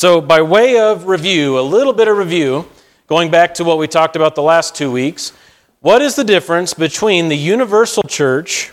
[0.00, 2.66] So, by way of review, a little bit of review,
[3.06, 5.34] going back to what we talked about the last two weeks,
[5.80, 8.72] what is the difference between the universal church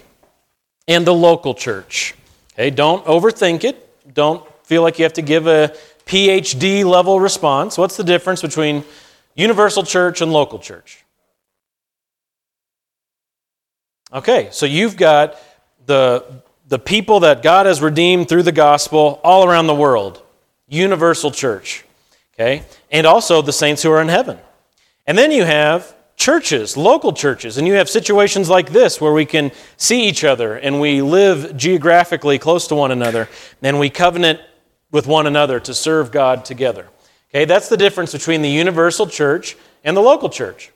[0.88, 2.16] and the local church?
[2.54, 4.14] Okay, don't overthink it.
[4.14, 7.78] Don't feel like you have to give a PhD level response.
[7.78, 8.86] What's the difference between
[9.36, 11.04] universal church and local church?
[14.14, 15.36] Okay, so you've got
[15.88, 16.24] the,
[16.70, 20.24] the people that God has redeemed through the gospel all around the world,
[20.68, 21.86] universal church,
[22.34, 22.64] okay?
[22.92, 24.38] And also the saints who are in heaven.
[25.06, 29.26] And then you have churches, local churches, and you have situations like this where we
[29.26, 33.30] can see each other and we live geographically close to one another
[33.62, 34.42] and we covenant
[34.92, 36.88] with one another to serve God together.
[37.30, 40.72] Okay, that's the difference between the universal church and the local church.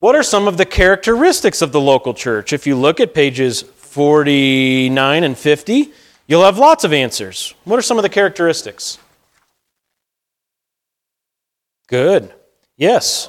[0.00, 2.52] What are some of the characteristics of the local church?
[2.52, 5.92] If you look at pages 49 and 50,
[6.26, 7.54] you'll have lots of answers.
[7.64, 8.98] What are some of the characteristics?
[11.86, 12.32] Good.
[12.76, 13.28] Yes.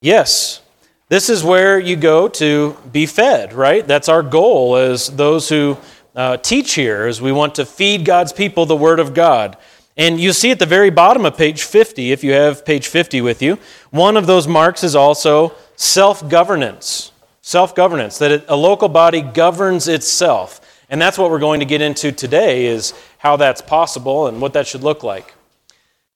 [0.00, 0.60] Yes.
[1.08, 3.86] This is where you go to be fed, right?
[3.86, 5.76] That's our goal as those who
[6.16, 9.56] uh, teach here, as we want to feed God's people the Word of God.
[9.96, 13.20] And you see at the very bottom of page 50, if you have page 50
[13.20, 13.58] with you,
[13.90, 17.12] one of those marks is also self governance.
[17.42, 20.60] Self governance, that a local body governs itself.
[20.88, 24.52] And that's what we're going to get into today is how that's possible and what
[24.52, 25.34] that should look like.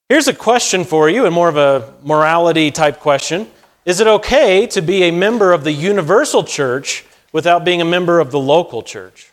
[0.08, 3.50] Here's a question for you, and more of a morality type question.
[3.84, 8.20] Is it okay to be a member of the universal church without being a member
[8.20, 9.30] of the local church?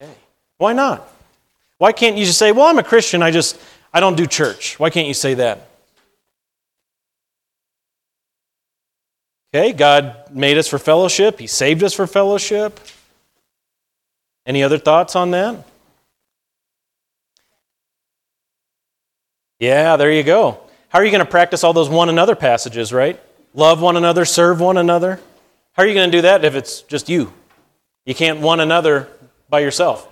[0.00, 0.12] Okay.
[0.58, 1.08] Why not?
[1.78, 3.60] Why can't you just say, well, I'm a Christian, I just,
[3.92, 4.78] I don't do church?
[4.78, 5.68] Why can't you say that?
[9.52, 12.78] Okay, God made us for fellowship, He saved us for fellowship.
[14.46, 15.64] Any other thoughts on that?
[19.62, 20.58] Yeah, there you go.
[20.88, 23.20] How are you going to practice all those one another passages, right?
[23.54, 25.20] Love one another, serve one another.
[25.74, 27.32] How are you going to do that if it's just you?
[28.04, 29.06] You can't one another
[29.48, 30.08] by yourself.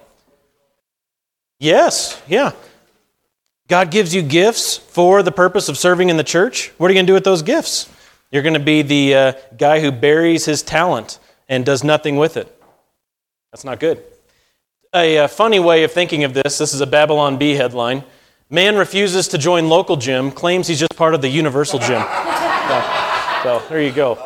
[1.59, 2.53] Yes, yeah.
[3.66, 6.69] God gives you gifts for the purpose of serving in the church.
[6.78, 7.91] What are you going to do with those gifts?
[8.31, 11.19] You're going to be the uh, guy who buries his talent
[11.49, 12.56] and does nothing with it.
[13.50, 14.00] That's not good.
[14.94, 18.05] A, a funny way of thinking of this this is a Babylon Bee headline.
[18.53, 22.03] Man refuses to join local gym, claims he's just part of the universal gym.
[22.03, 22.83] so,
[23.44, 24.19] so there you go.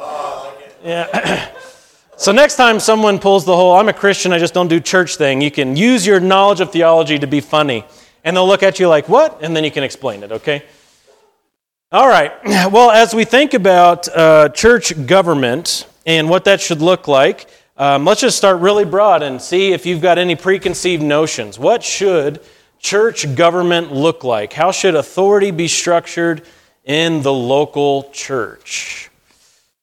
[0.82, 1.50] Yeah.
[2.16, 5.16] So, next time someone pulls the whole, I'm a Christian, I just don't do church
[5.16, 7.84] thing, you can use your knowledge of theology to be funny.
[8.22, 9.42] And they'll look at you like, what?
[9.42, 10.62] And then you can explain it, okay?
[11.90, 12.32] All right.
[12.72, 18.04] Well, as we think about uh, church government and what that should look like, um,
[18.04, 21.58] let's just start really broad and see if you've got any preconceived notions.
[21.58, 22.40] What should
[22.84, 24.52] church government look like?
[24.52, 26.46] How should authority be structured
[26.84, 29.10] in the local church?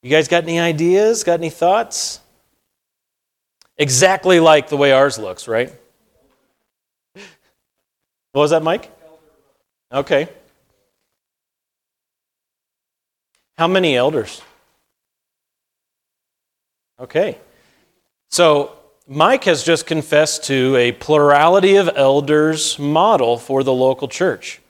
[0.03, 1.23] You guys got any ideas?
[1.23, 2.19] Got any thoughts?
[3.77, 5.73] Exactly like the way ours looks, right?
[8.33, 8.91] What was that, Mike?
[9.91, 10.29] Okay.
[13.57, 14.41] How many elders?
[16.99, 17.39] Okay.
[18.29, 18.77] So,
[19.13, 24.61] Mike has just confessed to a plurality of elders model for the local church.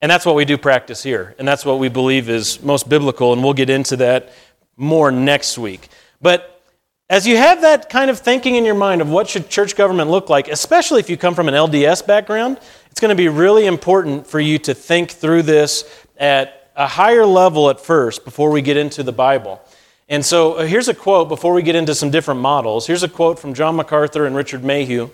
[0.00, 1.34] And that's what we do practice here.
[1.38, 3.34] And that's what we believe is most biblical.
[3.34, 4.32] And we'll get into that
[4.78, 5.88] more next week.
[6.22, 6.62] But
[7.10, 10.08] as you have that kind of thinking in your mind of what should church government
[10.08, 13.66] look like, especially if you come from an LDS background, it's going to be really
[13.66, 15.84] important for you to think through this
[16.16, 19.60] at a higher level at first before we get into the Bible.
[20.08, 22.86] And so uh, here's a quote before we get into some different models.
[22.86, 25.10] Here's a quote from John MacArthur and Richard Mayhue.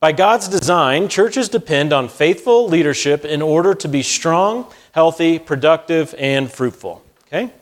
[0.00, 6.14] By God's design, churches depend on faithful leadership in order to be strong, healthy, productive,
[6.16, 7.02] and fruitful.
[7.26, 7.52] Okay?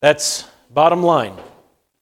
[0.00, 1.36] That's bottom line.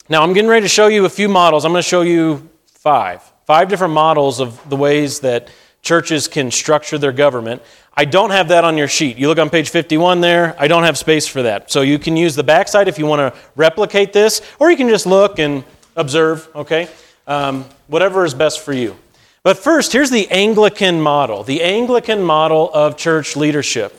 [0.09, 1.67] Now, I'm getting ready to show you a few models.
[1.67, 3.23] I'm going to show you five.
[3.45, 5.49] Five different models of the ways that
[5.83, 7.63] churches can structure their government.
[7.95, 9.17] I don't have that on your sheet.
[9.17, 11.71] You look on page 51 there, I don't have space for that.
[11.71, 14.89] So you can use the backside if you want to replicate this, or you can
[14.89, 15.65] just look and
[15.97, 16.89] observe, okay?
[17.27, 18.97] Um, whatever is best for you.
[19.43, 23.95] But first, here's the Anglican model the Anglican model of church leadership.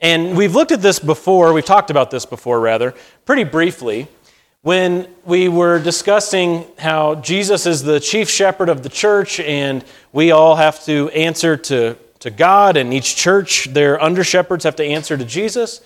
[0.00, 2.94] And we've looked at this before, we've talked about this before, rather,
[3.24, 4.08] pretty briefly
[4.62, 10.30] when we were discussing how Jesus is the chief shepherd of the church and we
[10.30, 14.84] all have to answer to, to God, and each church, their under shepherds have to
[14.84, 15.80] answer to Jesus.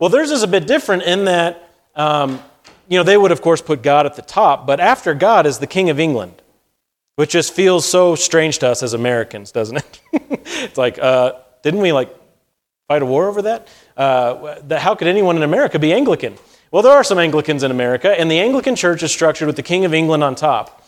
[0.00, 2.42] Well, theirs is a bit different in that, um,
[2.88, 5.58] you know, they would, of course, put God at the top, but after God is
[5.58, 6.42] the King of England.
[7.14, 10.00] which just feels so strange to us as Americans, doesn't it?
[10.12, 11.32] it's like, uh,
[11.64, 12.16] didn't we like
[12.86, 13.66] fight a war over that?
[13.96, 14.80] Uh, that?
[14.80, 16.38] How could anyone in America be Anglican?
[16.70, 19.62] Well, there are some Anglicans in America, and the Anglican Church is structured with the
[19.62, 20.84] King of England on top.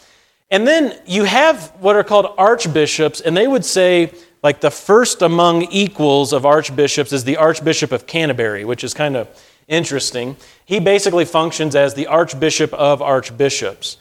[0.50, 4.12] And then you have what are called archbishops, and they would say,
[4.42, 9.16] like, the first among equals of archbishops is the Archbishop of Canterbury, which is kind
[9.16, 9.28] of
[9.68, 10.36] interesting.
[10.66, 13.96] He basically functions as the Archbishop of archbishops.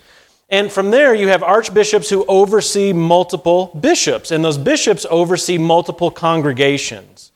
[0.50, 6.12] And from there, you have archbishops who oversee multiple bishops, and those bishops oversee multiple
[6.12, 7.32] congregations.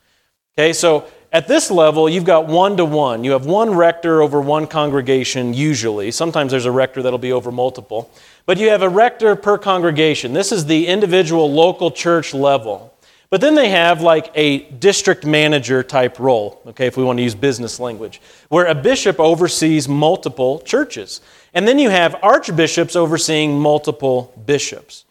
[0.58, 3.24] Okay, so at this level, you've got one to one.
[3.24, 6.12] You have one rector over one congregation, usually.
[6.12, 8.12] Sometimes there's a rector that'll be over multiple.
[8.46, 10.34] But you have a rector per congregation.
[10.34, 12.94] This is the individual local church level.
[13.32, 17.24] But then they have like a district manager type role, okay, if we want to
[17.24, 21.20] use business language, where a bishop oversees multiple churches.
[21.56, 25.06] And then you have archbishops overseeing multiple bishops.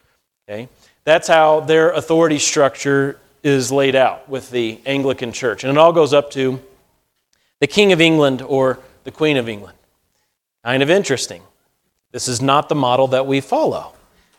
[0.49, 0.69] Okay?
[1.03, 5.65] That's how their authority structure is laid out with the Anglican Church.
[5.65, 6.61] And it all goes up to
[7.61, 9.77] the King of England or the Queen of England.
[10.65, 11.43] Kind of interesting.
[12.13, 13.93] This is not the model that we follow.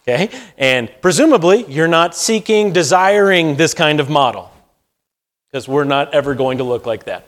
[0.04, 0.30] Okay?
[0.58, 4.52] And presumably, you're not seeking, desiring this kind of model
[5.50, 7.28] because we're not ever going to look like that.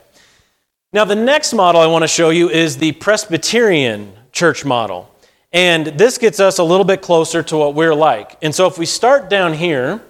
[0.92, 5.10] Now, the next model I want to show you is the Presbyterian church model.
[5.52, 8.36] And this gets us a little bit closer to what we're like.
[8.42, 10.02] And so if we start down here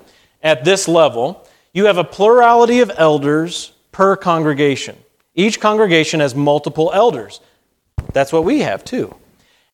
[0.42, 1.45] at this level,
[1.76, 4.96] you have a plurality of elders per congregation.
[5.34, 7.40] Each congregation has multiple elders.
[8.14, 9.14] That's what we have too.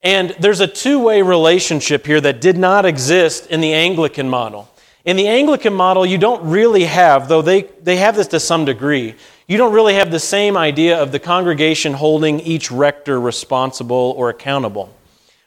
[0.03, 4.69] And there's a two way relationship here that did not exist in the Anglican model.
[5.05, 8.65] In the Anglican model, you don't really have, though they, they have this to some
[8.65, 9.15] degree,
[9.47, 14.29] you don't really have the same idea of the congregation holding each rector responsible or
[14.29, 14.93] accountable.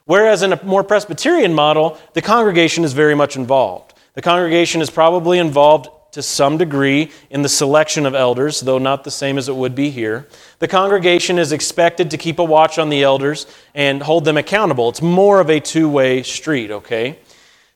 [0.06, 3.94] Whereas in a more Presbyterian model, the congregation is very much involved.
[4.14, 9.04] The congregation is probably involved to some degree in the selection of elders, though not
[9.04, 10.26] the same as it would be here.
[10.60, 14.88] The congregation is expected to keep a watch on the elders and hold them accountable.
[14.88, 17.20] It's more of a two way street, okay?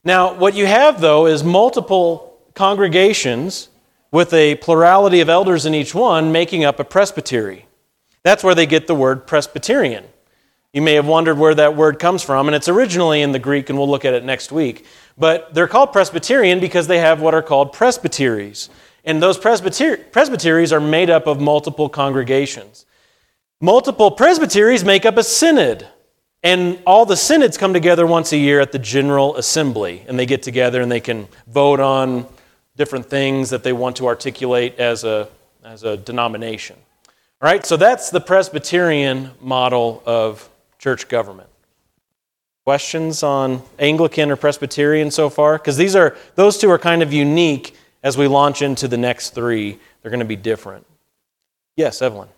[0.05, 3.67] Now, what you have, though, is multiple congregations
[4.09, 7.65] with a plurality of elders in each one making up a presbytery.
[8.23, 10.05] That's where they get the word Presbyterian.
[10.71, 13.69] You may have wondered where that word comes from, and it's originally in the Greek,
[13.69, 14.85] and we'll look at it next week.
[15.17, 18.69] But they're called Presbyterian because they have what are called presbyteries.
[19.03, 22.85] And those presbyter- presbyteries are made up of multiple congregations.
[23.59, 25.87] Multiple presbyteries make up a synod.
[26.43, 30.05] And all the synods come together once a year at the General Assembly.
[30.07, 32.27] And they get together and they can vote on
[32.77, 35.27] different things that they want to articulate as a,
[35.65, 36.77] as a denomination.
[37.41, 40.49] All right, so that's the Presbyterian model of
[40.79, 41.49] church government.
[42.65, 45.57] Questions on Anglican or Presbyterian so far?
[45.57, 49.31] Because these are those two are kind of unique as we launch into the next
[49.31, 49.77] three.
[50.01, 50.85] They're going to be different.
[51.75, 52.29] Yes, Evelyn.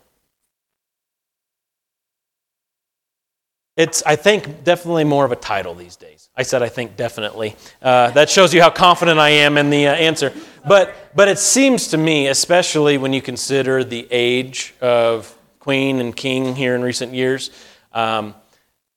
[3.78, 6.30] It's, I think, definitely more of a title these days.
[6.36, 7.56] I said, I think, definitely.
[7.82, 10.34] Uh, that shows you how confident I am in the uh, answer.
[10.68, 16.16] But, but it seems to me, especially when you consider the age of Queen and
[16.16, 17.50] King here in recent years,
[17.94, 18.36] um,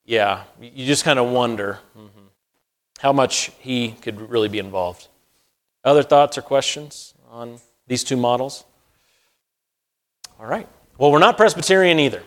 [0.05, 2.25] yeah, you just kind of wonder mm-hmm,
[2.99, 5.07] how much he could really be involved.
[5.83, 8.63] Other thoughts or questions on these two models?
[10.39, 10.67] All right.
[10.97, 12.23] Well, we're not Presbyterian either.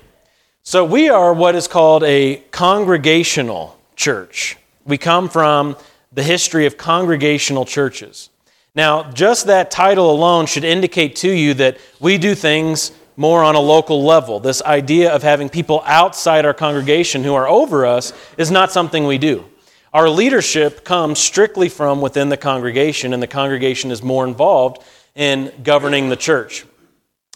[0.62, 4.56] So we are what is called a congregational church.
[4.84, 5.76] We come from
[6.12, 8.30] the history of congregational churches.
[8.74, 13.56] Now, just that title alone should indicate to you that we do things more on
[13.56, 14.38] a local level.
[14.40, 19.06] This idea of having people outside our congregation who are over us is not something
[19.06, 19.44] we do.
[19.92, 24.82] Our leadership comes strictly from within the congregation, and the congregation is more involved
[25.16, 26.64] in governing the church.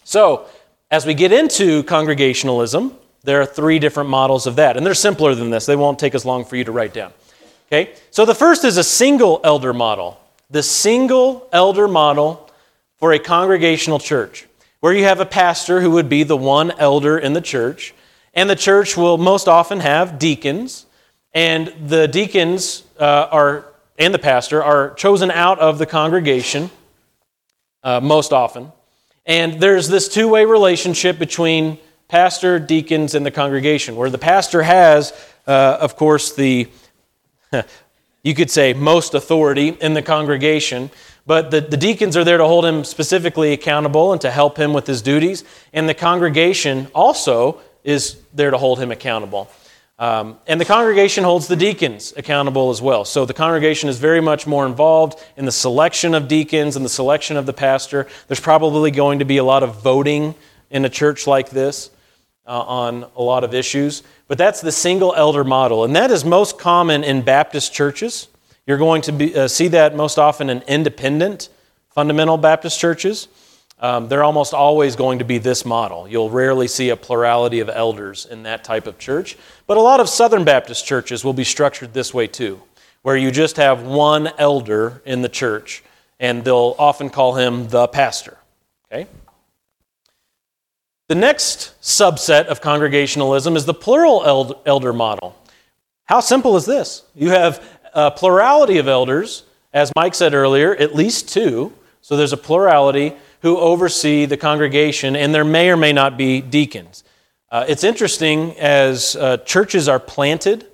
[0.05, 0.47] So,
[0.91, 5.35] as we get into congregationalism, there are three different models of that, and they're simpler
[5.35, 5.67] than this.
[5.67, 7.13] They won't take as long for you to write down.
[7.67, 7.95] Okay?
[8.11, 10.21] So the first is a single elder model.
[10.51, 12.51] The single elder model
[12.99, 14.47] for a congregational church,
[14.83, 17.95] where you have a pastor who would be the one elder in the church,
[18.35, 20.87] and the church will most often have deacons,
[21.33, 23.65] and the deacons uh, are
[23.97, 26.69] and the pastor are chosen out of the congregation
[27.85, 28.73] uh, most often.
[29.25, 34.65] And there's this two way relationship between pastor, deacons, and the congregation, where the pastor
[34.65, 35.13] has,
[35.47, 36.69] uh, of course, the,
[38.25, 40.91] you could say, most authority in the congregation.
[41.27, 44.73] But the, the deacons are there to hold him specifically accountable and to help him
[44.73, 45.45] with his duties.
[45.73, 49.49] And the congregation also is there to hold him accountable.
[49.99, 53.05] Um, and the congregation holds the deacons accountable as well.
[53.05, 56.89] So the congregation is very much more involved in the selection of deacons and the
[56.91, 58.09] selection of the pastor.
[58.27, 60.35] There's probably going to be a lot of voting
[60.71, 61.91] in a church like this
[62.47, 64.03] uh, on a lot of issues.
[64.27, 65.85] But that's the single elder model.
[65.85, 68.27] And that is most common in Baptist churches.
[68.67, 71.49] You're going to be, uh, see that most often in independent
[71.91, 73.29] fundamental Baptist churches.
[73.79, 76.07] Um, they're almost always going to be this model.
[76.07, 79.37] You'll rarely see a plurality of elders in that type of church.
[79.67, 82.63] But a lot of Southern Baptist churches will be structured this way too,
[83.03, 85.83] where you just have one elder in the church,
[86.21, 88.39] and they'll often call him the pastor.
[88.87, 89.09] Okay?
[91.09, 95.37] The next subset of congregationalism is the plural elder model.
[96.05, 97.03] How simple is this?
[97.15, 101.73] You have a plurality of elders, as Mike said earlier, at least two.
[102.01, 106.41] So there's a plurality who oversee the congregation, and there may or may not be
[106.41, 107.05] deacons.
[107.51, 110.67] Uh, it's interesting as uh, churches are planted.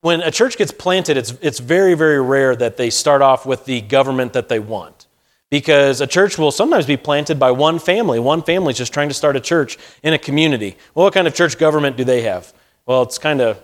[0.00, 3.64] When a church gets planted, it's, it's very, very rare that they start off with
[3.64, 5.06] the government that they want.
[5.50, 8.20] Because a church will sometimes be planted by one family.
[8.20, 10.76] One family is just trying to start a church in a community.
[10.94, 12.52] Well, what kind of church government do they have?
[12.86, 13.60] Well, it's kind of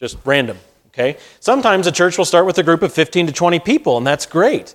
[0.00, 0.58] just random,
[0.98, 1.18] okay?
[1.40, 4.26] Sometimes a church will start with a group of 15 to 20 people, and that's
[4.26, 4.74] great.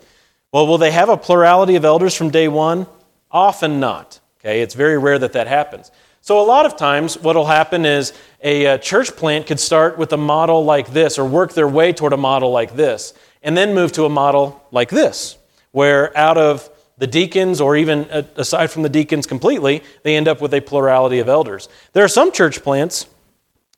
[0.52, 2.88] Well, will they have a plurality of elders from day one?
[3.32, 4.20] Often not.
[4.40, 5.92] Okay, it's very rare that that happens.
[6.22, 9.60] So, a lot of times, what will happen is a, a uh, church plant could
[9.60, 13.14] start with a model like this or work their way toward a model like this,
[13.42, 15.38] and then move to a model like this,
[15.72, 20.28] where out of the deacons, or even uh, aside from the deacons completely, they end
[20.28, 21.68] up with a plurality of elders.
[21.94, 23.08] There are some church plants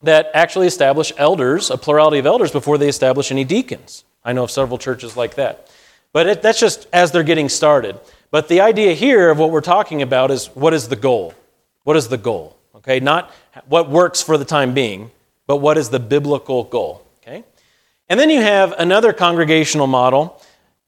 [0.02, 4.04] that actually establish elders, a plurality of elders, before they establish any deacons.
[4.24, 5.70] I know of several churches like that.
[6.14, 8.00] But it, that's just as they're getting started.
[8.32, 11.34] But the idea here of what we're talking about is what is the goal?
[11.84, 12.58] What is the goal?
[12.76, 13.32] Okay, not
[13.68, 15.12] what works for the time being,
[15.48, 17.06] but what is the biblical goal?
[17.22, 17.44] Okay?
[18.10, 20.42] And then you have another congregational model,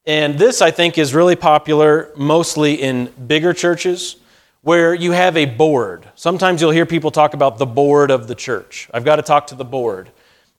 [0.05, 4.17] and this I think is really popular mostly in bigger churches
[4.67, 6.05] where you have a board.
[6.15, 8.89] Sometimes you'll hear people talk about the board of the church.
[8.93, 10.11] I've got to talk to the board.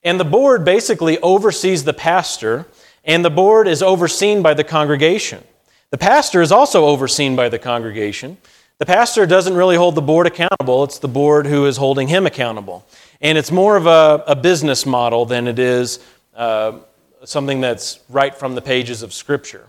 [0.02, 2.66] And the board basically oversees the pastor
[3.04, 5.44] and the board is overseen by the congregation.
[5.90, 8.38] The pastor is also overseen by the congregation.
[8.78, 12.24] The pastor doesn't really hold the board accountable, it's the board who is holding him
[12.24, 12.86] accountable.
[13.20, 15.98] And it's more of a, a business model than it is
[16.34, 16.78] uh,
[17.24, 19.68] something that's right from the pages of Scripture.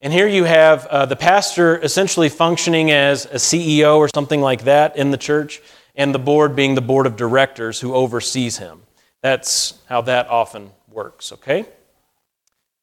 [0.00, 4.62] And here you have uh, the pastor essentially functioning as a CEO or something like
[4.64, 5.60] that in the church,
[5.96, 8.82] and the board being the board of directors who oversees him.
[9.22, 11.66] That's how that often works, okay?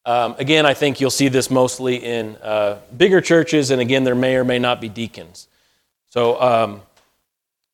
[0.06, 4.14] Um, again, I think you'll see this mostly in uh, bigger churches, and again, there
[4.14, 5.48] may or may not be deacons.
[6.10, 6.82] So um,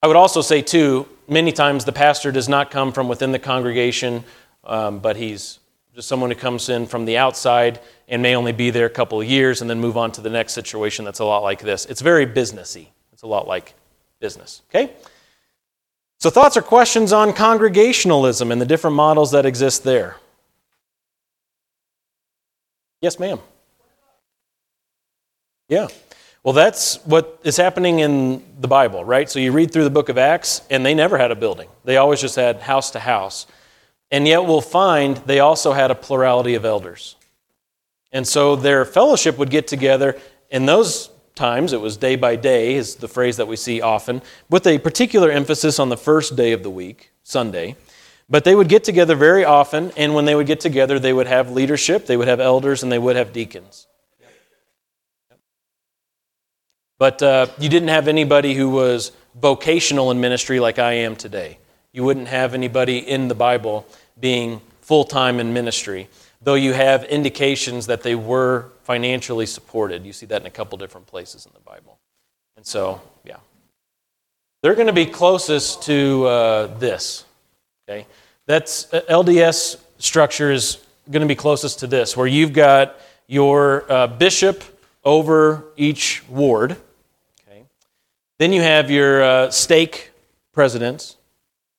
[0.03, 3.39] I would also say, too, many times the pastor does not come from within the
[3.39, 4.23] congregation,
[4.63, 5.59] um, but he's
[5.93, 9.19] just someone who comes in from the outside and may only be there a couple
[9.19, 11.85] of years and then move on to the next situation that's a lot like this.
[11.85, 12.87] It's very businessy.
[13.11, 13.73] It's a lot like
[14.19, 14.61] business.
[14.69, 14.93] Okay?
[16.19, 20.17] So, thoughts or questions on congregationalism and the different models that exist there?
[23.01, 23.39] Yes, ma'am.
[25.67, 25.87] Yeah.
[26.43, 29.29] Well, that's what is happening in the Bible, right?
[29.29, 31.69] So you read through the book of Acts, and they never had a building.
[31.85, 33.47] They always just had house to house.
[34.11, 37.15] And yet we'll find they also had a plurality of elders.
[38.11, 40.19] And so their fellowship would get together.
[40.49, 44.21] In those times, it was day by day, is the phrase that we see often,
[44.49, 47.77] with a particular emphasis on the first day of the week, Sunday.
[48.29, 51.27] But they would get together very often, and when they would get together, they would
[51.27, 53.87] have leadership, they would have elders, and they would have deacons.
[56.97, 61.57] But uh, you didn't have anybody who was vocational in ministry like I am today.
[61.93, 63.85] You wouldn't have anybody in the Bible
[64.19, 66.07] being full time in ministry,
[66.41, 70.05] though you have indications that they were financially supported.
[70.05, 71.99] You see that in a couple different places in the Bible.
[72.55, 73.37] And so, yeah.
[74.61, 77.25] They're going to be closest to uh, this.
[77.89, 78.05] Okay?
[78.45, 80.77] That's uh, LDS structure is
[81.09, 84.63] going to be closest to this, where you've got your uh, bishop
[85.03, 86.75] over each ward.
[87.47, 87.63] Okay.
[88.37, 90.11] Then you have your uh, stake
[90.53, 91.17] presidents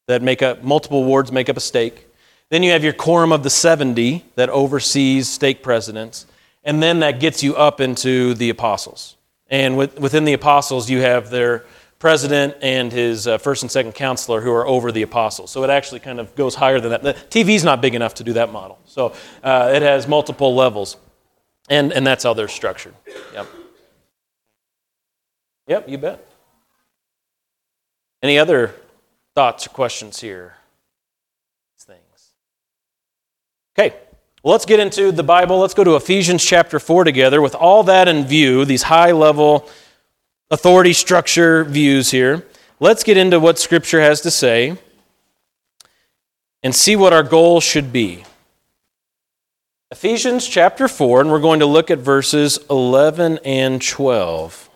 [0.07, 2.07] that make up multiple wards, make up a stake.
[2.51, 6.27] Then you have your quorum of the 70 that oversees stake presidents.
[6.65, 9.17] And then that gets you up into the apostles.
[9.49, 11.65] And with, within the apostles, you have their
[11.99, 15.51] president and his uh, first and second counselor who are over the apostles.
[15.51, 17.03] So it actually kind of goes higher than that.
[17.03, 18.79] The TV's not big enough to do that model.
[18.87, 20.97] So uh, it has multiple levels.
[21.69, 22.95] And, and that's how they're structured.
[23.35, 23.47] Yep.
[25.69, 26.29] Yep, you bet.
[28.21, 28.75] Any other
[29.35, 30.57] thoughts or questions here?
[31.77, 32.33] These things.
[33.79, 33.97] Okay,
[34.43, 35.59] well, let's get into the Bible.
[35.59, 39.69] Let's go to Ephesians chapter 4 together with all that in view, these high level
[40.51, 42.47] authority structure views here.
[42.79, 44.77] Let's get into what Scripture has to say
[46.63, 48.25] and see what our goal should be.
[49.91, 54.71] Ephesians chapter 4, and we're going to look at verses 11 and 12.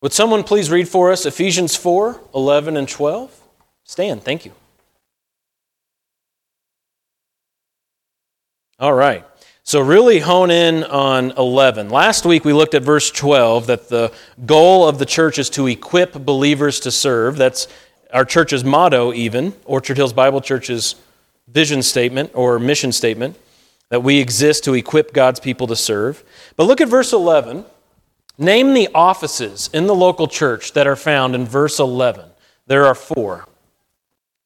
[0.00, 3.42] Would someone please read for us Ephesians 4 11 and 12?
[3.84, 4.52] Stand, thank you.
[8.78, 9.24] All right.
[9.64, 11.90] So, really hone in on 11.
[11.90, 14.12] Last week we looked at verse 12 that the
[14.46, 17.36] goal of the church is to equip believers to serve.
[17.36, 17.66] That's
[18.12, 20.94] our church's motto, even, Orchard Hills Bible Church's
[21.48, 23.36] vision statement or mission statement,
[23.90, 26.24] that we exist to equip God's people to serve.
[26.56, 27.66] But look at verse 11.
[28.38, 32.24] Name the offices in the local church that are found in verse 11.
[32.68, 33.46] There are four.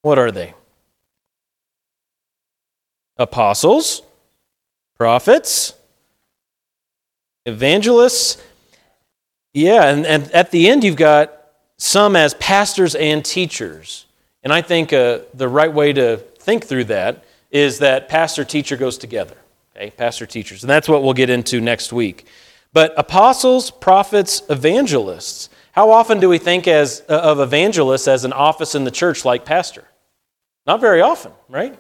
[0.00, 0.54] What are they?
[3.18, 4.02] Apostles,
[4.96, 5.74] prophets,
[7.44, 8.42] evangelists.
[9.52, 11.38] Yeah, and, and at the end, you've got
[11.76, 14.06] some as pastors and teachers.
[14.42, 18.76] And I think uh, the right way to think through that is that pastor teacher
[18.76, 19.36] goes together.
[19.76, 20.62] Okay, pastor teachers.
[20.62, 22.26] And that's what we'll get into next week.
[22.72, 25.50] But apostles, prophets, evangelists.
[25.72, 29.24] How often do we think as, uh, of evangelists as an office in the church
[29.24, 29.84] like pastor?
[30.66, 31.78] Not very often, right?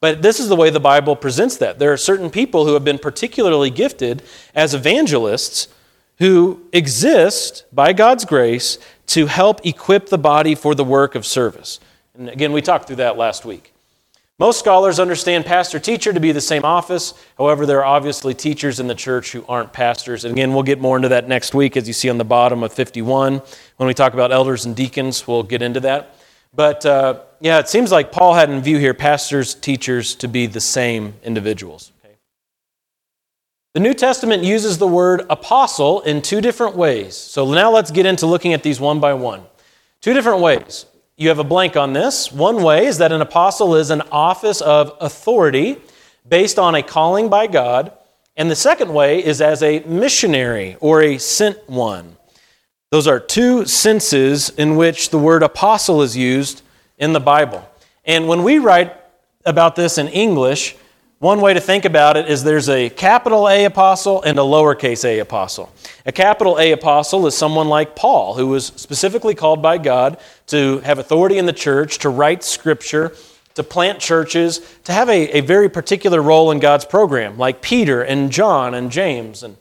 [0.00, 1.78] But this is the way the Bible presents that.
[1.78, 4.22] There are certain people who have been particularly gifted
[4.54, 5.68] as evangelists
[6.18, 11.80] who exist by God's grace to help equip the body for the work of service.
[12.14, 13.72] And again, we talked through that last week.
[14.40, 17.12] Most scholars understand pastor teacher to be the same office.
[17.36, 20.24] However, there are obviously teachers in the church who aren't pastors.
[20.24, 22.62] And again, we'll get more into that next week as you see on the bottom
[22.62, 23.42] of 51.
[23.78, 26.14] When we talk about elders and deacons, we'll get into that.
[26.54, 30.46] But uh, yeah, it seems like Paul had in view here pastors, teachers to be
[30.46, 31.90] the same individuals.
[32.04, 32.14] Okay?
[33.74, 37.16] The New Testament uses the word apostle in two different ways.
[37.16, 39.42] So now let's get into looking at these one by one.
[40.00, 40.86] Two different ways.
[41.20, 42.30] You have a blank on this.
[42.30, 45.78] One way is that an apostle is an office of authority
[46.28, 47.90] based on a calling by God.
[48.36, 52.16] And the second way is as a missionary or a sent one.
[52.92, 56.62] Those are two senses in which the word apostle is used
[56.98, 57.68] in the Bible.
[58.04, 58.94] And when we write
[59.44, 60.76] about this in English,
[61.20, 65.04] one way to think about it is there's a capital A apostle and a lowercase
[65.04, 65.72] a apostle.
[66.06, 70.78] A capital A apostle is someone like Paul, who was specifically called by God to
[70.80, 73.16] have authority in the church, to write scripture,
[73.56, 78.00] to plant churches, to have a, a very particular role in God's program, like Peter
[78.00, 79.56] and John and James and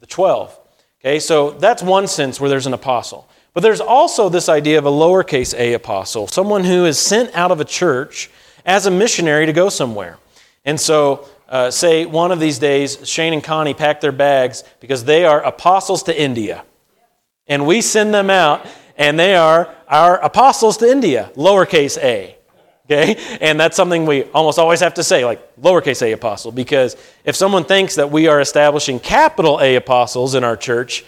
[0.00, 0.58] the 12.
[1.02, 3.28] Okay, so that's one sense where there's an apostle.
[3.52, 7.50] But there's also this idea of a lowercase a apostle, someone who is sent out
[7.50, 8.30] of a church
[8.64, 10.16] as a missionary to go somewhere.
[10.64, 15.04] And so, uh, say one of these days, Shane and Connie pack their bags because
[15.04, 16.64] they are apostles to India.
[17.46, 22.36] And we send them out, and they are our apostles to India, lowercase a.
[22.86, 23.16] Okay?
[23.40, 27.36] And that's something we almost always have to say, like lowercase a apostle, because if
[27.36, 31.04] someone thinks that we are establishing capital A apostles in our church,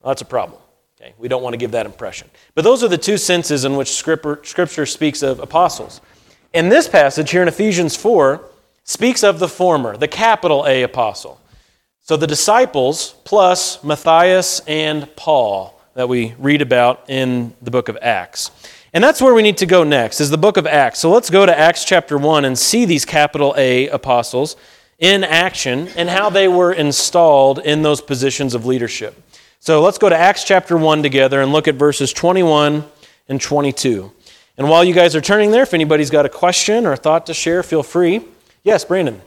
[0.00, 0.60] well, that's a problem.
[1.00, 1.14] Okay?
[1.18, 2.28] We don't want to give that impression.
[2.54, 6.00] But those are the two senses in which scripture, scripture speaks of apostles.
[6.52, 8.42] In this passage here in Ephesians 4,
[8.88, 11.38] speaks of the former, the capital A apostle.
[12.00, 17.98] So the disciples plus Matthias and Paul that we read about in the book of
[18.00, 18.50] Acts.
[18.94, 21.00] And that's where we need to go next, is the book of Acts.
[21.00, 24.56] So let's go to Acts chapter 1 and see these capital A apostles
[24.98, 29.22] in action and how they were installed in those positions of leadership.
[29.60, 32.84] So let's go to Acts chapter 1 together and look at verses 21
[33.28, 34.10] and 22.
[34.56, 37.26] And while you guys are turning there, if anybody's got a question or a thought
[37.26, 38.24] to share, feel free.
[38.68, 39.22] Yes, Brandon.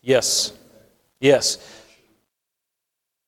[0.00, 0.52] Yes.
[1.18, 1.58] Yes.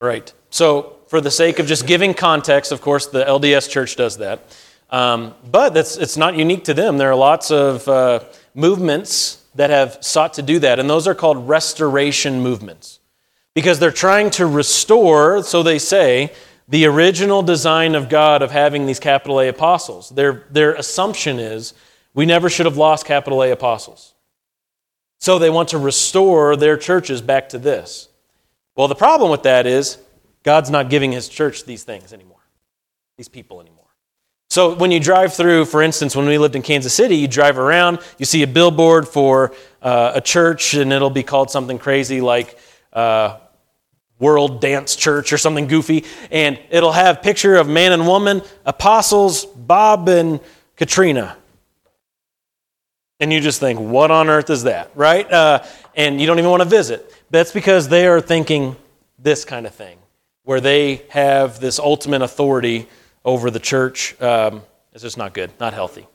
[0.00, 0.32] Right.
[0.50, 4.56] So for the sake of just giving context, of course, the LDS Church does that.
[4.88, 6.96] Um, but it's not unique to them.
[6.96, 8.20] There are lots of uh,
[8.54, 13.00] movements that have sought to do that, and those are called restoration movements
[13.52, 16.32] because they're trying to restore, so they say,
[16.68, 20.10] the original design of God of having these capital A apostles.
[20.10, 21.74] Their, their assumption is
[22.14, 24.14] we never should have lost capital A apostles.
[25.18, 28.08] So they want to restore their churches back to this.
[28.76, 29.98] Well, the problem with that is
[30.44, 32.40] God's not giving his church these things anymore,
[33.16, 33.78] these people anymore.
[34.50, 37.58] So when you drive through, for instance, when we lived in Kansas City, you drive
[37.58, 42.20] around, you see a billboard for uh, a church, and it'll be called something crazy
[42.22, 42.58] like
[42.92, 43.36] uh,
[44.18, 49.44] World Dance Church or something goofy, and it'll have picture of man and woman, apostles,
[49.44, 50.40] Bob and
[50.76, 51.36] Katrina.
[53.20, 55.30] And you just think, what on earth is that, right?
[55.30, 55.64] Uh,
[55.96, 57.12] and you don't even want to visit.
[57.30, 58.76] That's because they are thinking
[59.18, 59.98] this kind of thing,
[60.44, 62.88] where they have this ultimate authority
[63.24, 64.20] over the church.
[64.22, 66.06] Um, it's just not good, not healthy.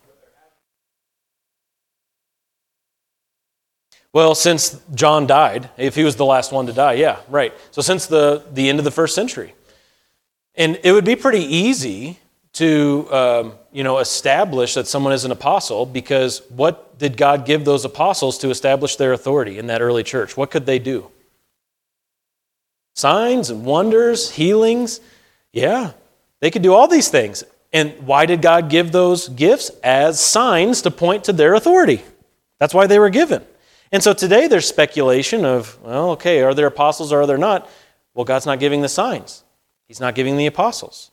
[4.14, 7.52] Well, since John died, if he was the last one to die, yeah, right.
[7.72, 9.56] So since the, the end of the first century.
[10.56, 12.20] And it would be pretty easy
[12.54, 17.66] to um, you know, establish that someone is an apostle because what did God give
[17.66, 20.38] those apostles to establish their authority in that early church?
[20.38, 21.10] What could they do?
[22.96, 25.02] Signs and wonders, healings.
[25.52, 25.92] Yeah,
[26.42, 27.44] they could do all these things.
[27.72, 29.72] And why did God give those gifts?
[29.84, 32.04] As signs to point to their authority.
[32.60, 33.44] That's why they were given.
[33.92, 37.68] And so today there's speculation of, well, okay, are there apostles or are there not?
[38.14, 39.44] Well, God's not giving the signs,
[39.88, 41.10] He's not giving the apostles.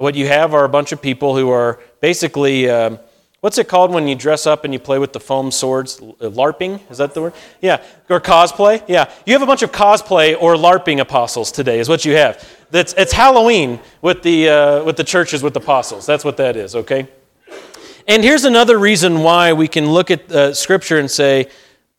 [0.00, 2.98] What you have are a bunch of people who are basically, um,
[3.40, 6.00] what's it called when you dress up and you play with the foam swords?
[6.00, 6.80] LARPing?
[6.90, 7.34] Is that the word?
[7.60, 7.82] Yeah.
[8.08, 8.82] Or cosplay?
[8.88, 9.10] Yeah.
[9.26, 12.48] You have a bunch of cosplay or LARPing apostles today, is what you have.
[12.70, 16.06] That's, it's Halloween with the, uh, with the churches with apostles.
[16.06, 17.06] That's what that is, okay?
[18.08, 21.50] And here's another reason why we can look at uh, Scripture and say,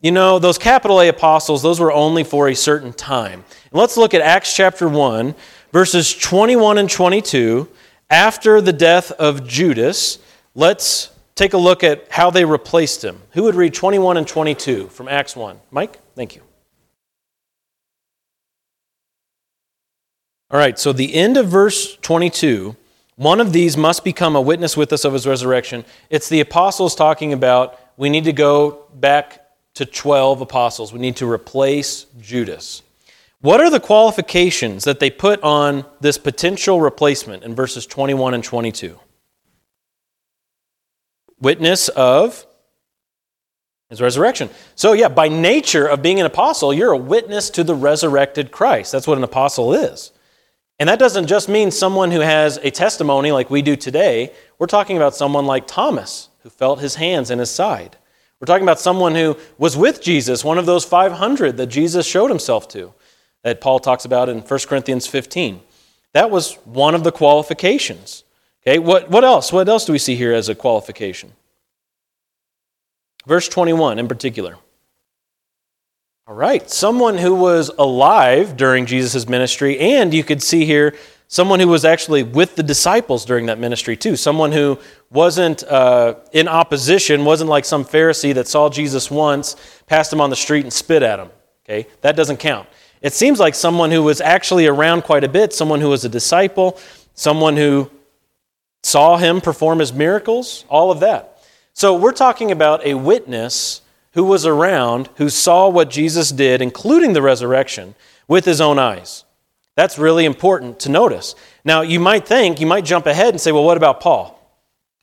[0.01, 3.45] you know, those capital A apostles, those were only for a certain time.
[3.71, 5.35] And let's look at Acts chapter 1,
[5.71, 7.69] verses 21 and 22.
[8.11, 10.19] After the death of Judas,
[10.53, 13.21] let's take a look at how they replaced him.
[13.31, 15.57] Who would read 21 and 22 from Acts 1?
[15.71, 15.97] Mike?
[16.13, 16.41] Thank you.
[20.51, 22.75] All right, so the end of verse 22,
[23.15, 25.85] one of these must become a witness with us of his resurrection.
[26.09, 29.45] It's the apostles talking about we need to go back
[29.75, 30.91] to 12 apostles.
[30.91, 32.81] We need to replace Judas.
[33.41, 38.43] What are the qualifications that they put on this potential replacement in verses 21 and
[38.43, 38.99] 22?
[41.39, 42.45] Witness of
[43.89, 44.49] his resurrection.
[44.75, 48.91] So, yeah, by nature of being an apostle, you're a witness to the resurrected Christ.
[48.91, 50.11] That's what an apostle is.
[50.79, 54.33] And that doesn't just mean someone who has a testimony like we do today.
[54.59, 57.97] We're talking about someone like Thomas, who felt his hands in his side.
[58.39, 62.29] We're talking about someone who was with Jesus, one of those 500 that Jesus showed
[62.29, 62.93] himself to,
[63.43, 65.61] that Paul talks about in 1 Corinthians 15.
[66.13, 68.23] That was one of the qualifications.
[68.65, 69.51] Okay, what, what else?
[69.51, 71.31] What else do we see here as a qualification?
[73.25, 74.57] Verse 21 in particular.
[76.27, 80.95] All right, someone who was alive during Jesus' ministry, and you could see here
[81.27, 84.77] someone who was actually with the disciples during that ministry too, someone who
[85.09, 89.55] wasn't uh, in opposition, wasn't like some Pharisee that saw Jesus once,
[89.87, 91.29] passed him on the street, and spit at him.
[91.65, 92.67] Okay, that doesn't count.
[93.01, 96.09] It seems like someone who was actually around quite a bit, someone who was a
[96.09, 96.77] disciple,
[97.15, 97.89] someone who
[98.83, 101.39] saw him perform his miracles, all of that.
[101.73, 103.81] So we're talking about a witness
[104.13, 107.95] who was around, who saw what Jesus did, including the resurrection,
[108.27, 109.23] with his own eyes.
[109.75, 111.33] That's really important to notice.
[111.63, 114.37] Now, you might think, you might jump ahead and say, well, what about Paul?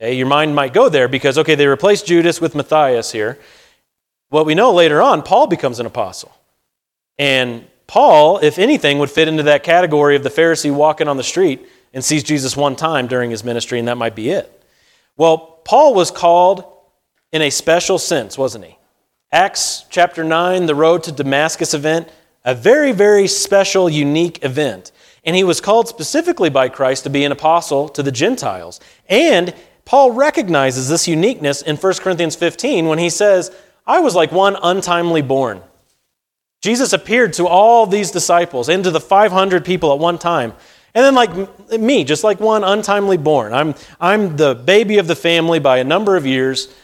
[0.00, 3.38] Okay, your mind might go there because, okay, they replaced Judas with Matthias here.
[4.28, 6.32] What we know later on, Paul becomes an apostle.
[7.18, 11.24] And Paul, if anything, would fit into that category of the Pharisee walking on the
[11.24, 14.62] street and sees Jesus one time during his ministry, and that might be it.
[15.16, 16.64] Well, Paul was called
[17.32, 18.78] in a special sense, wasn't he?
[19.32, 22.08] Acts chapter 9, the road to Damascus event,
[22.44, 24.92] a very, very special, unique event.
[25.24, 28.80] And he was called specifically by Christ to be an apostle to the Gentiles.
[29.08, 33.50] And Paul recognizes this uniqueness in 1 Corinthians 15 when he says,
[33.86, 35.62] I was like one untimely born.
[36.60, 40.52] Jesus appeared to all these disciples and to the 500 people at one time.
[40.94, 45.14] And then, like me, just like one untimely born, I'm, I'm the baby of the
[45.14, 46.74] family by a number of years.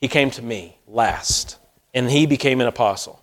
[0.00, 1.58] He came to me last,
[1.94, 3.22] and he became an apostle.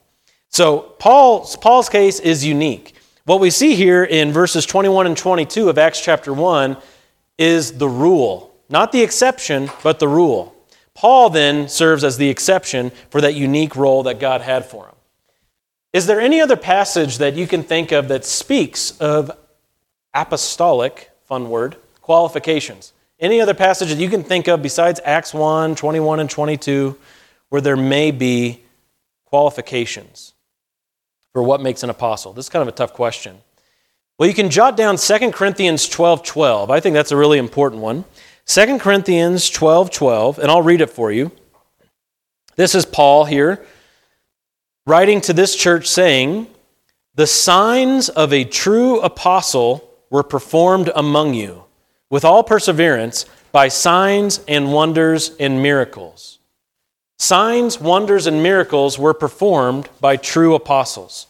[0.50, 2.96] So Paul's, Paul's case is unique.
[3.26, 6.78] What we see here in verses 21 and 22 of Acts chapter 1
[7.38, 10.56] is the rule, not the exception, but the rule.
[10.94, 14.93] Paul then serves as the exception for that unique role that God had for him.
[15.94, 19.32] Is there any other passage that you can think of that speaks of
[20.14, 22.92] apostolic, fun word, qualifications?
[23.20, 26.98] Any other passage that you can think of besides Acts 1, 21, and 22
[27.50, 28.64] where there may be
[29.26, 30.34] qualifications?
[31.34, 32.32] for what makes an apostle?
[32.32, 33.42] This is kind of a tough question.
[34.18, 36.70] Well, you can jot down 2 Corinthians 12 12.
[36.70, 38.06] I think that's a really important one.
[38.46, 41.32] 2 Corinthians 12 12, and I'll read it for you.
[42.56, 43.66] This is Paul here
[44.86, 46.48] writing to this church saying,
[47.16, 51.64] The signs of a true apostle were performed among you
[52.10, 56.38] with all perseverance, by signs and wonders and miracles.
[57.18, 61.28] Signs, wonders, and miracles were performed by true apostles.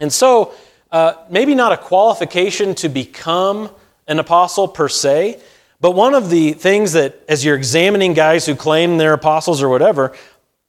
[0.00, 0.52] And so,
[0.90, 3.70] uh, maybe not a qualification to become
[4.08, 5.40] an apostle per se,
[5.80, 9.68] but one of the things that, as you're examining guys who claim they're apostles or
[9.68, 10.14] whatever,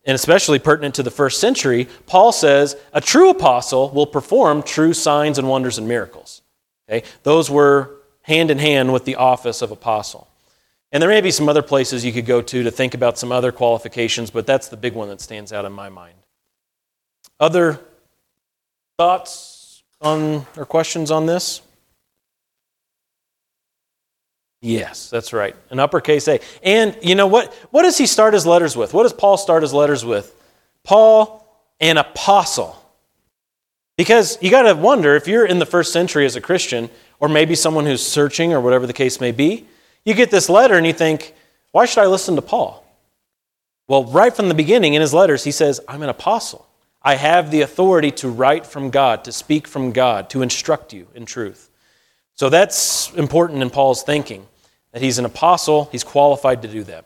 [0.06, 4.94] and especially pertinent to the first century, Paul says a true apostle will perform true
[4.94, 6.42] signs and wonders and miracles.
[6.90, 7.08] Okay?
[7.24, 10.28] Those were hand in hand with the office of apostle.
[10.92, 13.32] And there may be some other places you could go to to think about some
[13.32, 16.16] other qualifications, but that's the big one that stands out in my mind.
[17.40, 17.80] Other
[18.98, 21.62] thoughts on or questions on this?
[24.64, 25.58] Yes, that's right.
[25.72, 26.40] An uppercase A.
[26.64, 27.54] And you know what?
[27.72, 28.94] What does he start his letters with?
[28.94, 30.34] What does Paul start his letters with?
[30.86, 31.46] Paul,
[31.82, 32.74] an apostle.
[33.98, 37.28] Because you got to wonder if you're in the first century as a Christian, or
[37.28, 39.68] maybe someone who's searching, or whatever the case may be,
[40.06, 41.36] you get this letter and you think,
[41.74, 42.86] why should I listen to Paul?
[43.90, 46.66] Well, right from the beginning in his letters, he says, I'm an apostle.
[47.02, 51.08] I have the authority to write from God, to speak from God, to instruct you
[51.14, 51.70] in truth.
[52.34, 54.48] So that's important in Paul's thinking
[54.94, 57.06] that he's an apostle, he's qualified to do that.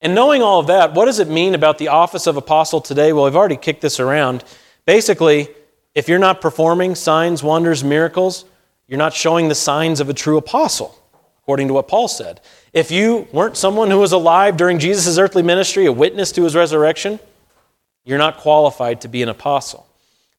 [0.00, 3.12] And knowing all of that, what does it mean about the office of apostle today?
[3.12, 4.44] Well, I've already kicked this around.
[4.84, 5.48] Basically,
[5.94, 8.44] if you're not performing signs, wonders, miracles,
[8.88, 10.98] you're not showing the signs of a true apostle,
[11.42, 12.40] according to what Paul said.
[12.72, 16.54] If you weren't someone who was alive during Jesus' earthly ministry, a witness to his
[16.54, 17.18] resurrection,
[18.04, 19.86] you're not qualified to be an apostle.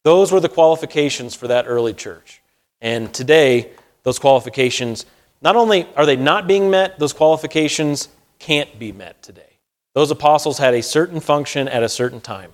[0.02, 2.40] Those were the qualifications for that early church.
[2.80, 3.70] And today,
[4.04, 5.04] those qualifications
[5.40, 9.58] not only are they not being met, those qualifications can't be met today.
[9.94, 12.52] Those apostles had a certain function at a certain time.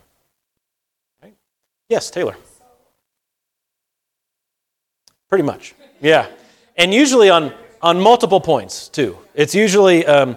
[1.22, 1.34] Right?
[1.88, 2.36] Yes, Taylor.
[5.28, 5.74] Pretty much.
[6.00, 6.26] Yeah.
[6.76, 9.18] And usually on, on multiple points, too.
[9.34, 10.36] It's usually um,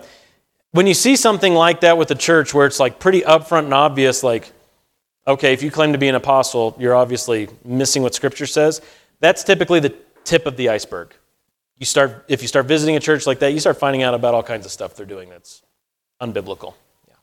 [0.72, 3.74] when you see something like that with the church where it's like pretty upfront and
[3.74, 4.52] obvious, like,
[5.28, 8.82] okay, if you claim to be an apostle, you're obviously missing what Scripture says.
[9.20, 11.14] That's typically the tip of the iceberg
[11.78, 14.34] you start if you start visiting a church like that, you start finding out about
[14.34, 15.62] all kinds of stuff they're doing that's
[16.22, 16.74] unbiblical.
[17.08, 17.16] Yeah.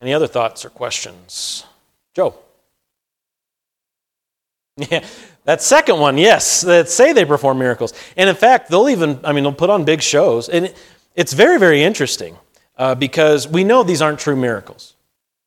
[0.00, 1.64] Any other thoughts or questions?
[2.14, 2.34] Joe.
[4.76, 5.06] Yeah,
[5.44, 7.92] that second one, yes, that say they perform miracles.
[8.16, 10.48] And in fact, they'll even, I mean, they'll put on big shows.
[10.48, 10.74] And
[11.14, 12.36] it's very, very interesting
[12.76, 14.96] uh, because we know these aren't true miracles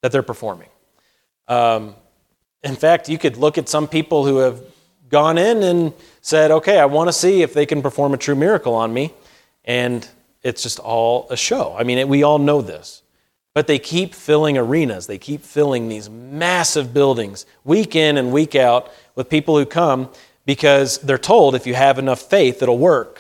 [0.01, 0.69] that they're performing.
[1.49, 1.95] Um,
[2.63, 4.61] in fact, you could look at some people who have
[5.09, 8.35] gone in and said, okay, I want to see if they can perform a true
[8.35, 9.13] miracle on me.
[9.65, 10.07] And
[10.43, 11.75] it's just all a show.
[11.77, 13.03] I mean, we all know this.
[13.53, 18.55] But they keep filling arenas, they keep filling these massive buildings week in and week
[18.55, 20.09] out with people who come
[20.45, 23.19] because they're told if you have enough faith, it'll work.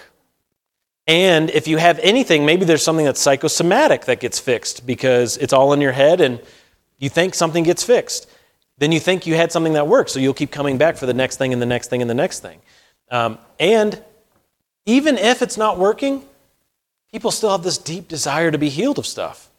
[1.07, 5.53] And if you have anything, maybe there's something that's psychosomatic that gets fixed because it's
[5.53, 6.39] all in your head and
[6.99, 8.29] you think something gets fixed
[8.77, 11.13] then you think you had something that works, so you'll keep coming back for the
[11.13, 12.59] next thing and the next thing and the next thing.
[13.09, 14.01] Um, and
[14.85, 16.23] even if it's not working,
[17.11, 19.49] people still have this deep desire to be healed of stuff.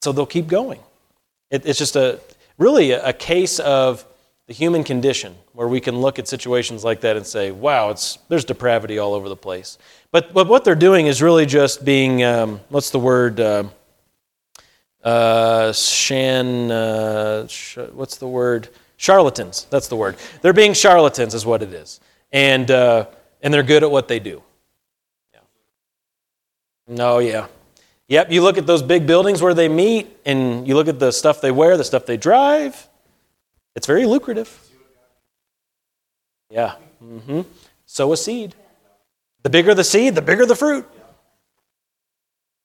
[0.00, 0.80] So they'll keep going.
[1.50, 2.20] It, it's just a
[2.58, 4.04] really a, a case of
[4.46, 8.18] the human condition where we can look at situations like that and say, wow, it's,
[8.28, 9.78] there's depravity all over the place.
[10.10, 13.38] But, but what they're doing is really just being, um, what's the word?
[13.38, 13.64] Uh,
[15.02, 18.68] uh, shan, uh, sh- what's the word?
[18.96, 19.66] Charlatans.
[19.70, 20.16] That's the word.
[20.42, 23.06] They're being charlatans, is what it is, and uh,
[23.42, 24.42] and they're good at what they do.
[25.34, 25.40] Yeah.
[26.86, 27.46] No, yeah,
[28.06, 28.30] yep.
[28.30, 31.40] You look at those big buildings where they meet, and you look at the stuff
[31.40, 32.88] they wear, the stuff they drive.
[33.74, 34.56] It's very lucrative.
[36.50, 36.74] Yeah.
[37.02, 37.40] Mm-hmm.
[37.86, 38.54] Sow a seed.
[39.42, 40.86] The bigger the seed, the bigger the fruit.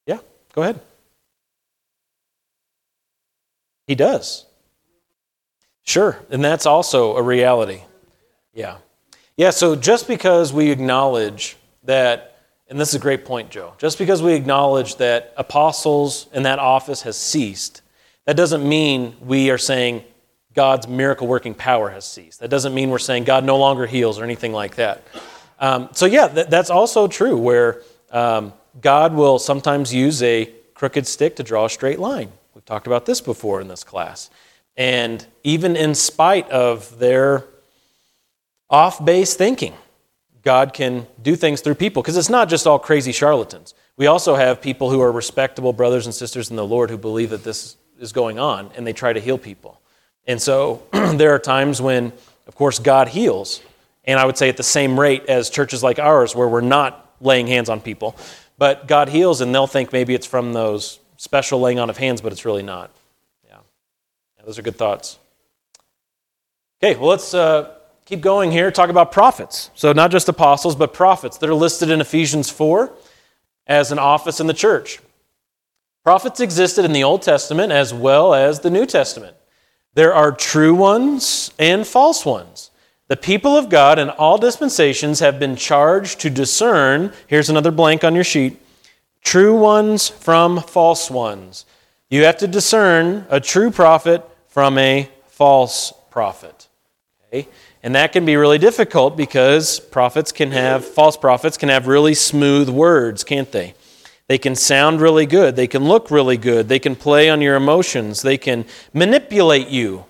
[0.06, 0.19] Yeah.
[0.54, 0.80] Go ahead.
[3.88, 4.45] He does.
[5.84, 7.82] Sure, and that's also a reality.
[8.54, 8.78] Yeah.
[9.38, 13.97] Yeah, so just because we acknowledge that, and this is a great point, Joe, just
[13.97, 17.82] because we acknowledge that apostles and that office has ceased,
[18.26, 20.04] that doesn't mean we are saying
[20.54, 22.39] God's miracle working power has ceased.
[22.39, 25.04] That doesn't mean we're saying God no longer heals or anything like that.
[25.60, 31.08] Um, so, yeah, that, that's also true where um, God will sometimes use a crooked
[31.08, 32.32] stick to draw a straight line.
[32.57, 34.31] We've talked about this before in this class.
[34.75, 37.45] And even in spite of their
[38.67, 39.75] off base thinking,
[40.41, 43.75] God can do things through people because it's not just all crazy charlatans.
[43.95, 47.29] We also have people who are respectable brothers and sisters in the Lord who believe
[47.29, 49.79] that this is going on and they try to heal people.
[50.25, 52.11] And so there are times when,
[52.47, 53.61] of course, God heals.
[54.03, 57.17] And I would say at the same rate as churches like ours, where we're not
[57.21, 58.15] laying hands on people.
[58.57, 62.21] But God heals, and they'll think maybe it's from those special laying on of hands,
[62.21, 62.91] but it's really not.
[63.47, 63.58] Yeah.
[64.38, 65.19] yeah those are good thoughts.
[66.82, 67.73] Okay, well, let's uh,
[68.06, 68.71] keep going here.
[68.71, 69.71] Talk about prophets.
[69.75, 71.38] So, not just apostles, but prophets.
[71.38, 72.91] They're listed in Ephesians 4
[73.65, 74.99] as an office in the church.
[76.03, 79.36] Prophets existed in the Old Testament as well as the New Testament.
[79.93, 82.69] There are true ones and false ones.
[83.08, 88.03] The people of God in all dispensations have been charged to discern, here's another blank
[88.03, 88.62] on your sheet,
[89.23, 91.65] true ones from false ones.
[92.10, 96.67] You have to discern a true prophet from a false prophet.
[97.27, 97.47] Okay?
[97.84, 102.13] And that can be really difficult because prophets can have, false prophets can have really
[102.13, 103.73] smooth words, can't they?
[104.27, 105.56] They can sound really good.
[105.56, 106.67] They can look really good.
[106.67, 108.21] They can play on your emotions.
[108.21, 110.06] They can manipulate you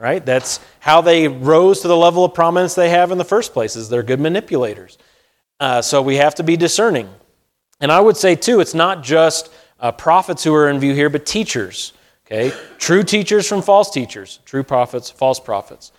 [0.00, 0.24] right?
[0.24, 3.76] That's how they rose to the level of prominence they have in the first place,
[3.76, 4.98] is they're good manipulators.
[5.60, 7.08] Uh, so we have to be discerning.
[7.80, 11.08] And I would say, too, it's not just uh, prophets who are in view here,
[11.08, 11.92] but teachers,
[12.26, 12.52] okay?
[12.78, 15.92] True teachers from false teachers, true prophets, false prophets.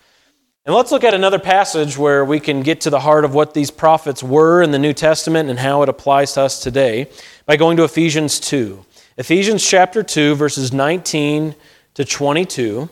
[0.63, 3.55] And let's look at another passage where we can get to the heart of what
[3.55, 7.09] these prophets were in the New Testament and how it applies to us today
[7.47, 8.85] by going to Ephesians 2.
[9.17, 11.55] Ephesians chapter 2, verses 19
[11.95, 12.89] to 22.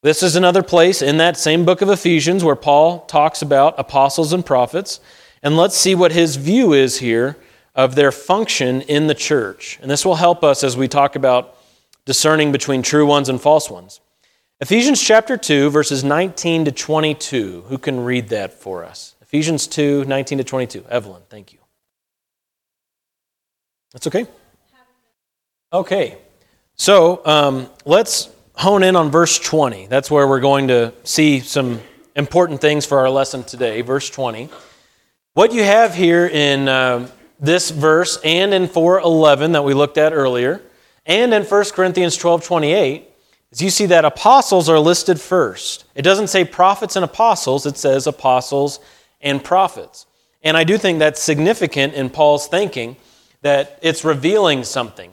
[0.00, 4.32] This is another place in that same book of Ephesians where Paul talks about apostles
[4.32, 5.00] and prophets.
[5.42, 7.36] And let's see what his view is here
[7.76, 9.78] of their function in the church.
[9.82, 11.56] And this will help us as we talk about
[12.06, 14.00] discerning between true ones and false ones.
[14.60, 17.64] Ephesians chapter 2, verses 19 to 22.
[17.68, 19.14] Who can read that for us?
[19.20, 20.86] Ephesians 2, 19 to 22.
[20.88, 21.58] Evelyn, thank you.
[23.92, 24.26] That's okay?
[25.72, 26.16] Okay.
[26.76, 29.88] So um, let's hone in on verse 20.
[29.88, 31.80] That's where we're going to see some
[32.14, 33.82] important things for our lesson today.
[33.82, 34.48] Verse 20.
[35.34, 40.12] What you have here in uh, this verse and in 411 that we looked at
[40.12, 40.62] earlier,
[41.04, 43.08] and in 1 Corinthians 12 28,
[43.52, 45.84] is you see that apostles are listed first.
[45.94, 48.80] It doesn't say prophets and apostles, it says apostles
[49.20, 50.06] and prophets.
[50.42, 52.96] And I do think that's significant in Paul's thinking
[53.42, 55.12] that it's revealing something.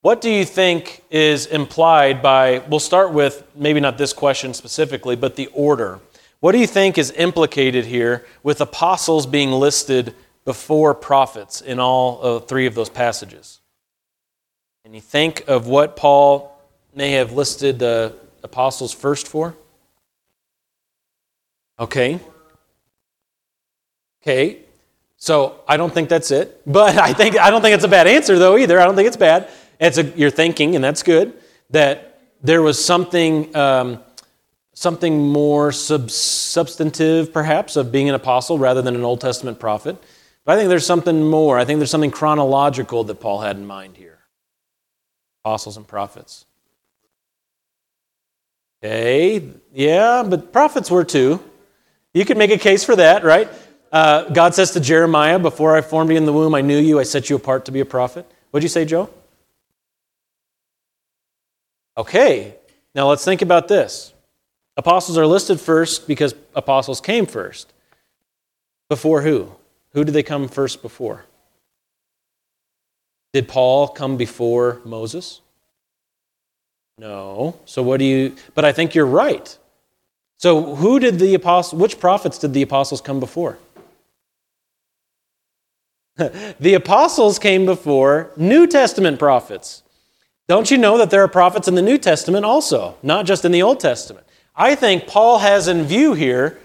[0.00, 5.16] What do you think is implied by, we'll start with maybe not this question specifically,
[5.16, 6.00] but the order.
[6.40, 12.40] What do you think is implicated here with apostles being listed before prophets in all
[12.40, 13.60] three of those passages?
[14.84, 16.56] And you think of what Paul
[16.94, 19.54] may have listed the apostles first for?
[21.78, 22.20] Okay.
[24.22, 24.58] Okay.
[25.16, 28.06] So I don't think that's it, but I think I don't think it's a bad
[28.06, 28.78] answer though either.
[28.78, 29.48] I don't think it's bad.
[29.80, 31.34] It's a, you're thinking, and that's good,
[31.70, 34.00] that there was something, um,
[34.74, 39.96] something more sub- substantive, perhaps, of being an apostle rather than an Old Testament prophet.
[40.44, 41.58] But I think there's something more.
[41.58, 44.18] I think there's something chronological that Paul had in mind here
[45.44, 46.46] apostles and prophets.
[48.82, 51.38] Okay, yeah, but prophets were too.
[52.14, 53.48] You could make a case for that, right?
[53.92, 56.98] Uh, God says to Jeremiah, Before I formed you in the womb, I knew you,
[56.98, 58.26] I set you apart to be a prophet.
[58.50, 59.10] What'd you say, Joe?
[61.96, 62.56] Okay,
[62.94, 64.12] now let's think about this.
[64.76, 67.72] Apostles are listed first because apostles came first.
[68.88, 69.54] Before who?
[69.94, 71.24] Who did they come first before?
[73.32, 75.40] Did Paul come before Moses?
[76.98, 77.58] No.
[77.64, 79.56] So what do you But I think you're right.
[80.36, 83.58] So who did the apostles which prophets did the apostles come before?
[86.16, 89.82] the apostles came before New Testament prophets.
[90.46, 93.52] Don't you know that there are prophets in the New Testament also, not just in
[93.52, 94.26] the Old Testament?
[94.54, 96.60] I think Paul has in view here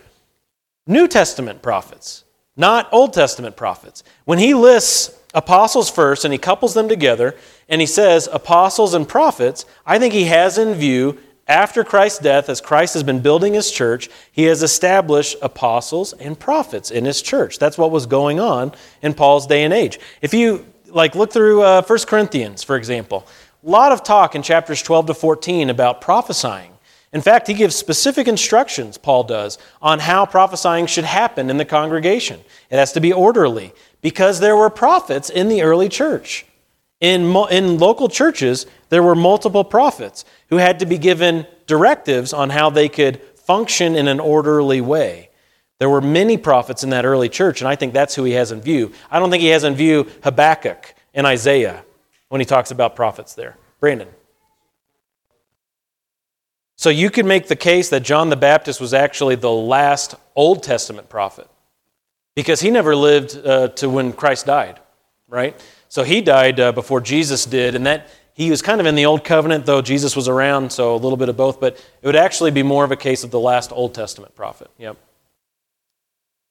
[0.85, 2.25] New Testament prophets,
[2.57, 4.03] not Old Testament prophets.
[4.25, 7.35] When he lists apostles first and he couples them together
[7.67, 12.47] and he says apostles and prophets, I think he has in view after Christ's death,
[12.47, 17.23] as Christ has been building his church, he has established apostles and prophets in his
[17.23, 17.57] church.
[17.57, 19.99] That's what was going on in Paul's day and age.
[20.21, 23.27] If you like look through uh, 1 Corinthians, for example,
[23.65, 26.71] a lot of talk in chapters 12 to 14 about prophesying.
[27.11, 31.65] In fact, he gives specific instructions, Paul does, on how prophesying should happen in the
[31.65, 32.39] congregation.
[32.69, 36.45] It has to be orderly because there were prophets in the early church.
[36.99, 42.49] In, in local churches, there were multiple prophets who had to be given directives on
[42.49, 45.29] how they could function in an orderly way.
[45.79, 48.51] There were many prophets in that early church, and I think that's who he has
[48.51, 48.91] in view.
[49.09, 51.83] I don't think he has in view Habakkuk and Isaiah
[52.27, 53.57] when he talks about prophets there.
[53.79, 54.09] Brandon.
[56.79, 60.63] So you could make the case that John the Baptist was actually the last Old
[60.63, 61.45] Testament prophet
[62.35, 64.79] because he never lived uh, to when Christ died,
[65.27, 65.61] right?
[65.89, 69.07] So he died uh, before Jesus did, and that he was kind of in the
[69.07, 72.15] old covenant, though Jesus was around, so a little bit of both, but it would
[72.15, 74.71] actually be more of a case of the last Old Testament prophet.
[74.77, 74.95] Yep.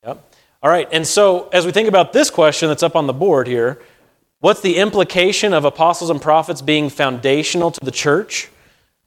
[0.04, 0.34] Yep.
[0.62, 3.46] All right, and so as we think about this question that's up on the board
[3.46, 3.80] here,
[4.40, 8.50] what's the implication of apostles and prophets being foundational to the church,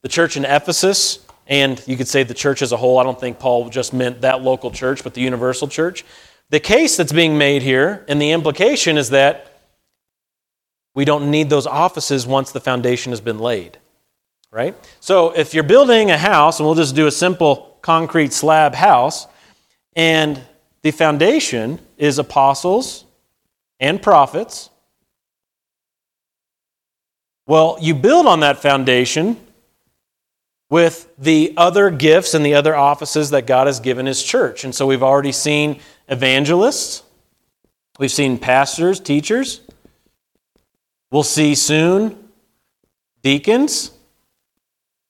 [0.02, 3.00] the church in Ephesus, and you could say the church as a whole?
[3.00, 6.06] I don't think Paul just meant that local church, but the universal church.
[6.50, 9.48] The case that's being made here, and the implication is that
[10.94, 13.78] we don't need those offices once the foundation has been laid.
[14.52, 14.76] Right?
[15.00, 19.28] So if you're building a house, and we'll just do a simple concrete slab house,
[19.96, 20.42] and
[20.82, 23.06] the foundation is apostles
[23.80, 24.70] and prophets.
[27.48, 29.38] Well, you build on that foundation
[30.72, 34.64] with the other gifts and the other offices that God has given His church.
[34.64, 37.04] And so we've already seen evangelists,
[38.00, 39.62] we've seen pastors, teachers,
[41.12, 42.18] We'll see soon
[43.22, 43.92] deacons,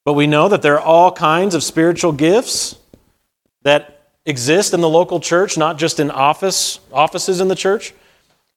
[0.04, 2.76] but we know that there are all kinds of spiritual gifts
[3.62, 7.94] that exist in the local church, not just in office offices in the church,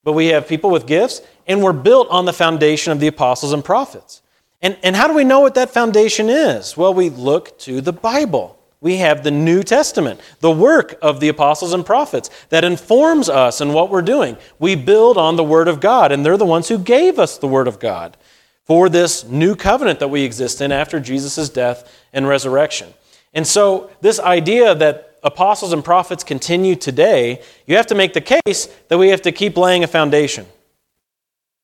[0.04, 3.54] but we have people with gifts, and we're built on the foundation of the apostles
[3.54, 4.24] and prophets.
[4.66, 6.76] And, and how do we know what that foundation is?
[6.76, 8.56] Well, we look to the Bible
[8.86, 13.60] we have the New Testament, the work of the apostles and prophets that informs us
[13.60, 14.38] in what we're doing.
[14.60, 17.48] We build on the Word of God, and they're the ones who gave us the
[17.48, 18.16] Word of God
[18.64, 22.94] for this new covenant that we exist in after Jesus' death and resurrection.
[23.34, 28.22] And so, this idea that apostles and prophets continue today, you have to make the
[28.22, 30.46] case that we have to keep laying a foundation.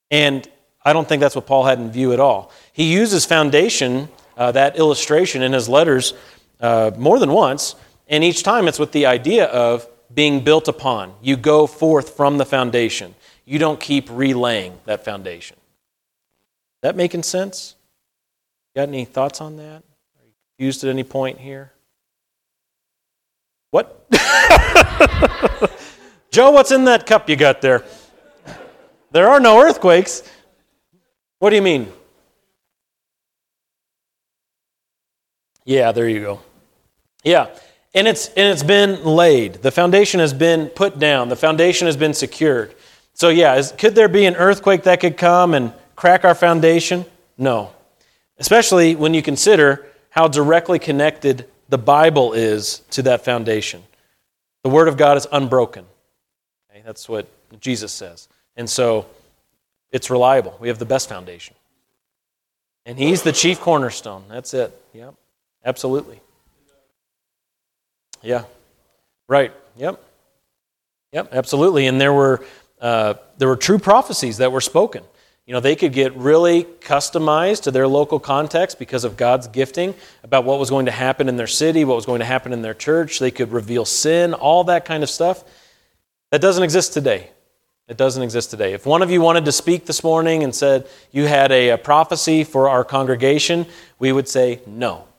[0.09, 0.49] And
[0.83, 2.51] I don't think that's what Paul had in view at all.
[2.73, 6.13] He uses foundation, uh, that illustration, in his letters
[6.59, 7.75] uh, more than once,
[8.07, 11.13] and each time it's with the idea of being built upon.
[11.21, 13.15] You go forth from the foundation.
[13.45, 15.57] You don't keep relaying that foundation.
[16.81, 17.75] That making sense?
[18.75, 19.83] Got any thoughts on that?
[19.83, 21.71] Are you confused at any point here?
[23.69, 24.09] What?
[26.31, 27.85] Joe, what's in that cup you got there?
[29.11, 30.23] There are no earthquakes.
[31.41, 31.91] What do you mean?
[35.65, 36.39] Yeah, there you go.
[37.23, 37.47] Yeah.
[37.95, 39.55] And it's, and it's been laid.
[39.55, 41.29] The foundation has been put down.
[41.29, 42.75] The foundation has been secured.
[43.15, 47.05] So, yeah, is, could there be an earthquake that could come and crack our foundation?
[47.39, 47.71] No.
[48.37, 53.81] Especially when you consider how directly connected the Bible is to that foundation.
[54.61, 55.85] The Word of God is unbroken.
[56.69, 57.27] Okay, that's what
[57.59, 58.27] Jesus says.
[58.55, 59.07] And so
[59.91, 60.57] it's reliable.
[60.59, 61.55] We have the best foundation.
[62.85, 64.23] And He's the chief cornerstone.
[64.29, 64.79] That's it.
[64.93, 65.13] Yep,
[65.65, 66.19] absolutely.
[68.21, 68.43] Yeah.
[69.27, 69.53] Right.
[69.77, 70.03] Yep.
[71.13, 71.29] Yep.
[71.31, 71.87] Absolutely.
[71.87, 72.45] And there were
[72.79, 75.03] uh, there were true prophecies that were spoken.
[75.45, 79.93] You know, they could get really customized to their local context because of God's gifting
[80.23, 82.61] about what was going to happen in their city, what was going to happen in
[82.61, 83.19] their church.
[83.19, 85.43] They could reveal sin, all that kind of stuff.
[86.31, 87.29] That doesn't exist today.
[87.91, 88.71] It doesn't exist today.
[88.71, 91.77] If one of you wanted to speak this morning and said you had a, a
[91.77, 93.65] prophecy for our congregation,
[93.99, 95.09] we would say no.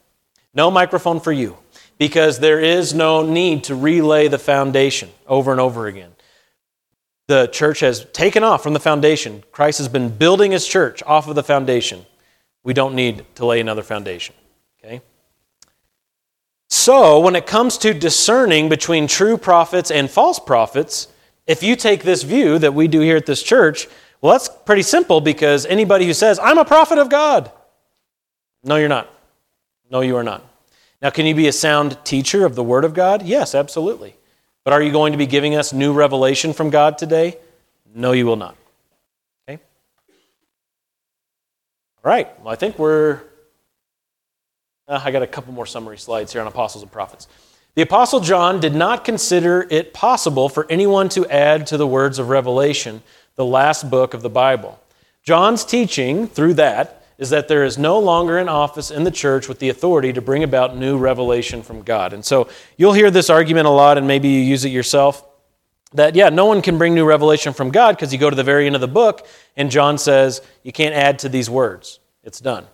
[0.55, 1.59] No microphone for you
[1.99, 6.13] because there is no need to relay the foundation over and over again.
[7.27, 9.45] The church has taken off from the foundation.
[9.53, 12.07] Christ has been building his church off of the foundation.
[12.65, 14.35] We don't need to lay another foundation.
[14.83, 15.03] Okay?
[16.71, 21.09] So, when it comes to discerning between true prophets and false prophets,
[21.47, 23.89] if you take this view that we do here at this church,
[24.21, 27.51] well, that's pretty simple because anybody who says, I'm a prophet of God,
[28.65, 29.09] no, you're not.
[29.91, 30.45] No, you are not.
[31.01, 33.23] Now, can you be a sound teacher of the Word of God?
[33.23, 34.15] Yes, absolutely.
[34.65, 37.39] But are you going to be giving us new revelation from God today?
[37.93, 38.57] No, you will not.
[39.49, 39.61] Okay?
[42.05, 42.41] All right.
[42.41, 43.21] Well, I think we're.
[44.87, 47.27] Uh, I got a couple more summary slides here on apostles and prophets.
[47.75, 52.19] The apostle John did not consider it possible for anyone to add to the words
[52.19, 53.03] of Revelation,
[53.35, 54.79] the last book of the Bible.
[55.23, 59.49] John's teaching through that is that there is no longer an office in the church
[59.49, 62.13] with the authority to bring about new revelation from God.
[62.13, 65.25] And so you'll hear this argument a lot, and maybe you use it yourself
[65.95, 68.45] that, yeah, no one can bring new revelation from God because you go to the
[68.45, 72.01] very end of the book, and John says, you can't add to these words.
[72.23, 72.67] It's done.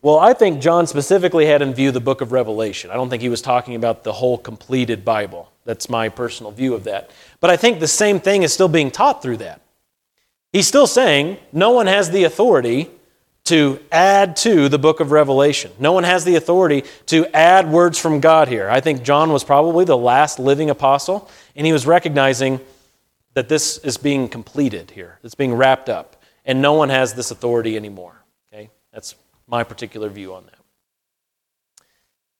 [0.00, 2.90] Well, I think John specifically had in view the book of Revelation.
[2.90, 5.50] I don't think he was talking about the whole completed Bible.
[5.64, 7.10] That's my personal view of that.
[7.40, 9.60] But I think the same thing is still being taught through that.
[10.52, 12.88] He's still saying no one has the authority
[13.44, 15.72] to add to the book of Revelation.
[15.80, 18.68] No one has the authority to add words from God here.
[18.68, 22.60] I think John was probably the last living apostle, and he was recognizing
[23.34, 25.18] that this is being completed here.
[25.24, 28.22] It's being wrapped up, and no one has this authority anymore.
[28.52, 29.14] Okay, that's
[29.48, 30.54] my particular view on that.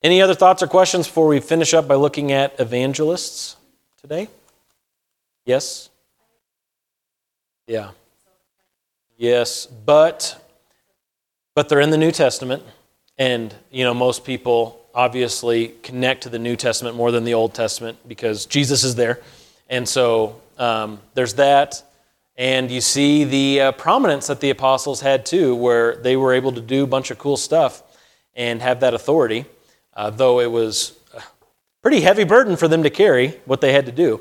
[0.03, 3.57] Any other thoughts or questions before we finish up by looking at evangelists
[4.01, 4.29] today?
[5.45, 5.89] Yes?
[7.67, 7.91] Yeah.
[9.17, 10.45] Yes, but
[11.57, 12.63] but they're in the New Testament
[13.19, 17.55] and you know most people obviously connect to the New Testament more than the Old
[17.55, 19.21] Testament because Jesus is there.
[19.69, 21.83] And so um, there's that.
[22.39, 26.53] And you see the uh, prominence that the apostles had too, where they were able
[26.53, 27.83] to do a bunch of cool stuff
[28.35, 29.45] and have that authority
[29.99, 31.21] uh, though it was a
[31.83, 34.21] pretty heavy burden for them to carry what they had to do.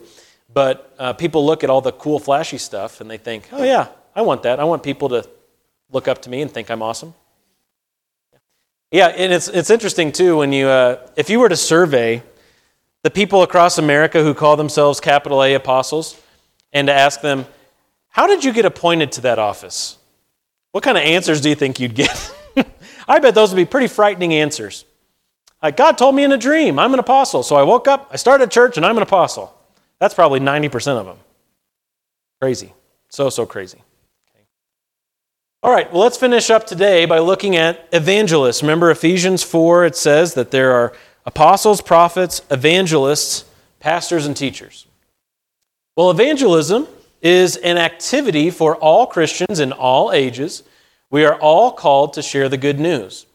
[0.52, 3.90] But uh, people look at all the cool, flashy stuff and they think, oh, yeah,
[4.16, 4.60] I want that.
[4.60, 5.30] I want people to
[5.92, 7.14] look up to me and think I'm awesome.
[8.92, 12.24] Yeah, and it's, it's interesting too when you, uh, if you were to survey
[13.04, 16.20] the people across America who call themselves capital A apostles
[16.74, 17.46] and to ask them,
[18.18, 19.96] how did you get appointed to that office?
[20.72, 22.34] What kind of answers do you think you'd get?
[23.08, 24.86] I bet those would be pretty frightening answers.
[25.62, 27.44] Like, God told me in a dream, I'm an apostle.
[27.44, 29.56] So I woke up, I started church, and I'm an apostle.
[30.00, 31.18] That's probably 90% of them.
[32.42, 32.74] Crazy.
[33.10, 33.78] So, so crazy.
[34.32, 34.44] Okay.
[35.62, 38.64] All right, well, let's finish up today by looking at evangelists.
[38.64, 40.92] Remember Ephesians 4, it says that there are
[41.28, 43.46] apostles, prophets, evangelists,
[43.80, 44.88] pastors, and teachers.
[45.96, 46.88] Well, evangelism
[47.22, 50.64] is an activity for all Christians in all ages.
[51.10, 53.26] We are all called to share the good news.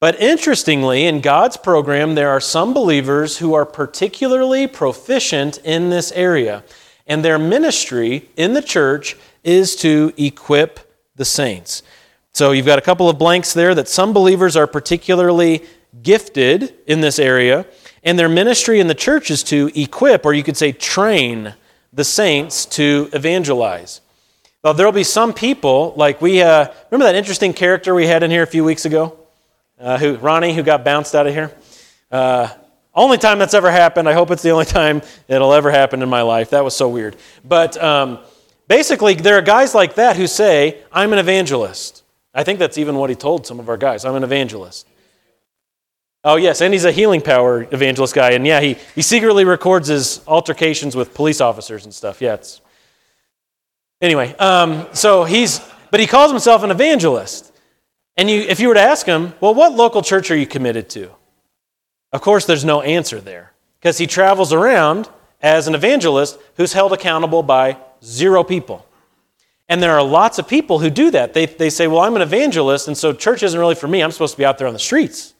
[0.00, 6.10] But interestingly, in God's program, there are some believers who are particularly proficient in this
[6.12, 6.64] area.
[7.06, 10.80] And their ministry in the church is to equip
[11.16, 11.82] the saints.
[12.32, 15.64] So you've got a couple of blanks there that some believers are particularly
[16.02, 17.66] gifted in this area.
[18.02, 21.54] And their ministry in the church is to equip, or you could say train,
[21.92, 24.00] the saints to evangelize.
[24.62, 28.30] Well, there'll be some people, like we, uh, remember that interesting character we had in
[28.30, 29.16] here a few weeks ago?
[29.80, 31.50] uh, who Ronnie, who got bounced out of here.
[32.10, 32.48] Uh,
[32.94, 34.08] only time that's ever happened.
[34.08, 36.50] I hope it's the only time it'll ever happen in my life.
[36.50, 37.16] That was so weird.
[37.44, 38.18] But um,
[38.68, 42.02] basically, there are guys like that who say, I'm an evangelist.
[42.34, 44.04] I think that's even what he told some of our guys.
[44.04, 44.86] I'm an evangelist.
[46.22, 48.32] Oh, yes, and he's a healing power evangelist guy.
[48.32, 52.20] And yeah, he, he secretly records his altercations with police officers and stuff.
[52.20, 52.60] Yeah, it's.
[54.02, 55.60] Anyway, um, so he's,
[55.90, 57.52] but he calls himself an evangelist.
[58.16, 60.90] And you, if you were to ask him, well, what local church are you committed
[60.90, 61.10] to?
[62.12, 65.08] Of course, there's no answer there because he travels around
[65.40, 68.86] as an evangelist who's held accountable by zero people.
[69.68, 71.32] And there are lots of people who do that.
[71.32, 74.02] They, they say, well, I'm an evangelist, and so church isn't really for me.
[74.02, 75.34] I'm supposed to be out there on the streets.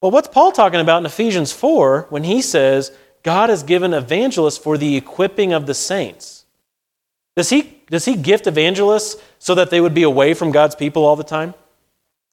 [0.00, 2.90] Well, what's Paul talking about in Ephesians 4 when he says
[3.22, 6.46] God has given evangelists for the equipping of the saints?
[7.36, 11.04] Does he does he gift evangelists so that they would be away from God's people
[11.04, 11.54] all the time?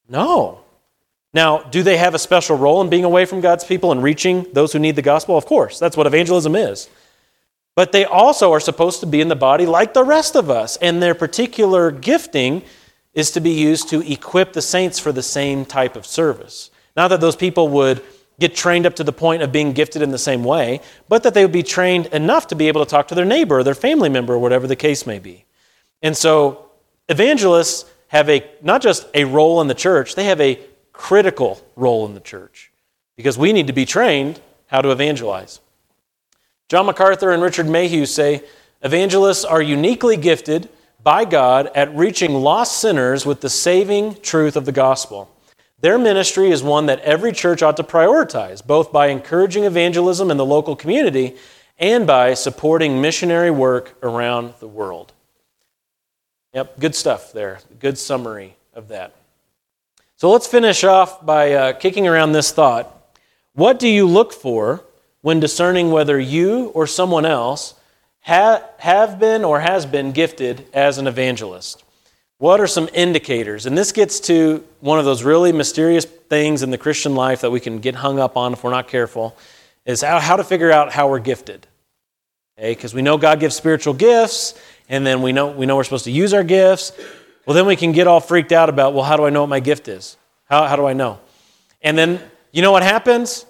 [0.07, 0.61] No.
[1.33, 4.45] Now, do they have a special role in being away from God's people and reaching
[4.53, 5.37] those who need the gospel?
[5.37, 5.79] Of course.
[5.79, 6.89] That's what evangelism is.
[7.75, 10.77] But they also are supposed to be in the body like the rest of us,
[10.77, 12.63] and their particular gifting
[13.13, 16.71] is to be used to equip the saints for the same type of service.
[16.97, 18.03] Not that those people would
[18.39, 21.33] get trained up to the point of being gifted in the same way, but that
[21.33, 23.75] they would be trained enough to be able to talk to their neighbor or their
[23.75, 25.45] family member or whatever the case may be.
[26.01, 26.69] And so
[27.07, 30.59] evangelists have a not just a role in the church, they have a
[30.91, 32.71] critical role in the church
[33.15, 35.59] because we need to be trained how to evangelize.
[36.69, 38.43] John MacArthur and Richard Mayhue say
[38.81, 40.69] evangelists are uniquely gifted
[41.03, 45.31] by God at reaching lost sinners with the saving truth of the gospel.
[45.79, 50.37] Their ministry is one that every church ought to prioritize, both by encouraging evangelism in
[50.37, 51.35] the local community
[51.77, 55.13] and by supporting missionary work around the world.
[56.53, 57.59] Yep, good stuff there.
[57.79, 59.13] Good summary of that.
[60.15, 62.91] So let's finish off by uh, kicking around this thought.
[63.53, 64.83] What do you look for
[65.21, 67.75] when discerning whether you or someone else
[68.21, 71.83] ha- have been or has been gifted as an evangelist?
[72.39, 73.65] What are some indicators?
[73.65, 77.49] And this gets to one of those really mysterious things in the Christian life that
[77.49, 79.35] we can get hung up on if we're not careful
[79.85, 81.65] is how, how to figure out how we're gifted.
[82.57, 84.59] Because we know God gives spiritual gifts,
[84.89, 86.91] and then we know, we know we're supposed to use our gifts.
[87.45, 89.49] Well, then we can get all freaked out about, well, how do I know what
[89.49, 90.17] my gift is?
[90.45, 91.19] How, how do I know?
[91.81, 92.19] And then,
[92.51, 93.45] you know what happens?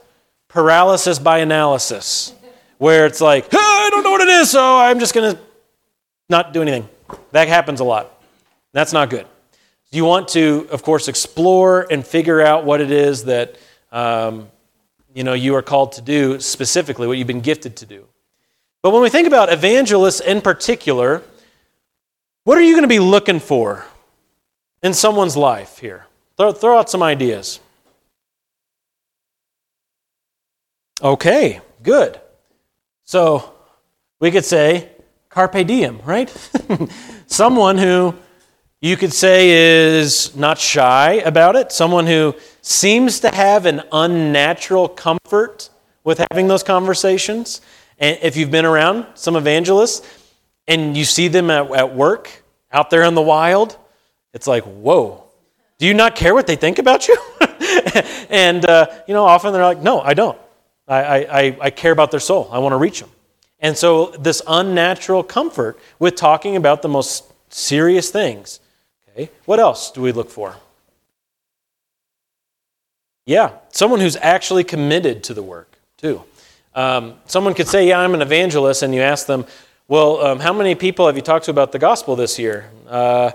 [0.47, 2.33] Paralysis by analysis,
[2.77, 5.41] where it's like, oh, I don't know what it is, so I'm just going to
[6.29, 6.88] not do anything.
[7.31, 8.16] That happens a lot.
[8.78, 9.25] That's not good.
[9.89, 13.57] You want to, of course, explore and figure out what it is that
[13.91, 14.49] um,
[15.15, 18.05] you know you are called to do specifically, what you've been gifted to do.
[18.84, 21.23] But when we think about evangelists in particular,
[22.43, 23.84] what are you going to be looking for
[24.84, 26.05] in someone's life here?
[26.38, 27.59] Throw, throw out some ideas.
[31.01, 32.21] Okay, good.
[33.05, 33.55] So
[34.19, 34.91] we could say
[35.30, 36.30] carpe diem, right?
[37.25, 38.13] Someone who
[38.80, 44.88] you could say is not shy about it, someone who seems to have an unnatural
[44.88, 45.69] comfort
[46.03, 47.61] with having those conversations.
[47.97, 50.07] And if you've been around some evangelists
[50.67, 53.78] and you see them at, at work out there in the wild,
[54.34, 55.23] it's like, whoa,
[55.80, 57.17] do you not care what they think about you?
[58.30, 60.38] and, uh, you know, often they're like, no, I don't.
[60.88, 62.47] I, I, I care about their soul.
[62.51, 63.09] I want to reach them.
[63.59, 68.59] And so, this unnatural comfort with talking about the most serious things.
[69.18, 70.55] Okay, what else do we look for?
[73.26, 76.24] Yeah, someone who's actually committed to the work, too.
[76.76, 79.45] Um, someone could say, Yeah, I'm an evangelist, and you ask them,
[79.88, 82.70] Well, um, how many people have you talked to about the gospel this year?
[82.88, 83.32] Uh,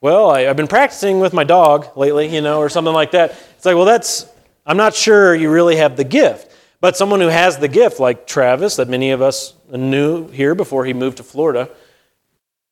[0.00, 3.32] well, I, have been practicing with my dog lately, you know, or something like that.
[3.56, 4.26] It's like, well, that's,
[4.64, 6.52] I'm not sure you really have the gift.
[6.80, 10.84] But someone who has the gift, like Travis, that many of us knew here before
[10.84, 11.70] he moved to Florida,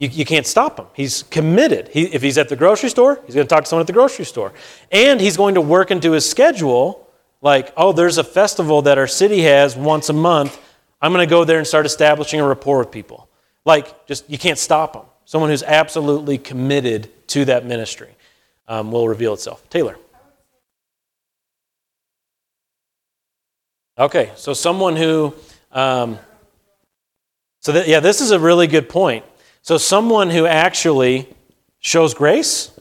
[0.03, 0.86] you, you can't stop him.
[0.94, 1.86] He's committed.
[1.86, 3.92] He, if he's at the grocery store, he's going to talk to someone at the
[3.92, 4.53] grocery store.
[4.90, 7.09] And he's going to work into his schedule
[7.40, 10.61] like, oh, there's a festival that our city has once a month.
[11.00, 13.28] I'm going to go there and start establishing a rapport with people.
[13.64, 15.05] Like, just, you can't stop him.
[15.24, 18.16] Someone who's absolutely committed to that ministry
[18.66, 19.70] um, will reveal itself.
[19.70, 19.96] Taylor.
[23.96, 25.32] Okay, so someone who,
[25.70, 26.18] um,
[27.61, 29.24] so that, yeah, this is a really good point.
[29.62, 31.28] So someone who actually
[31.78, 32.72] shows grace,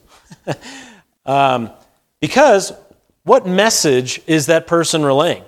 [1.26, 1.70] um,
[2.20, 2.74] because
[3.24, 5.44] what message is that person relaying?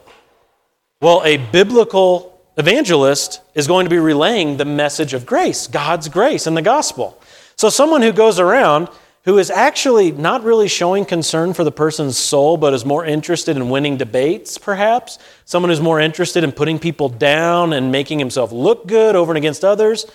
[1.01, 6.45] Well, a biblical evangelist is going to be relaying the message of grace, God's grace
[6.45, 7.19] and the gospel.
[7.55, 8.89] So someone who goes around
[9.25, 13.55] who is actually not really showing concern for the person's soul, but is more interested
[13.55, 15.17] in winning debates, perhaps.
[15.45, 19.37] Someone who's more interested in putting people down and making himself look good over and
[19.37, 20.05] against others.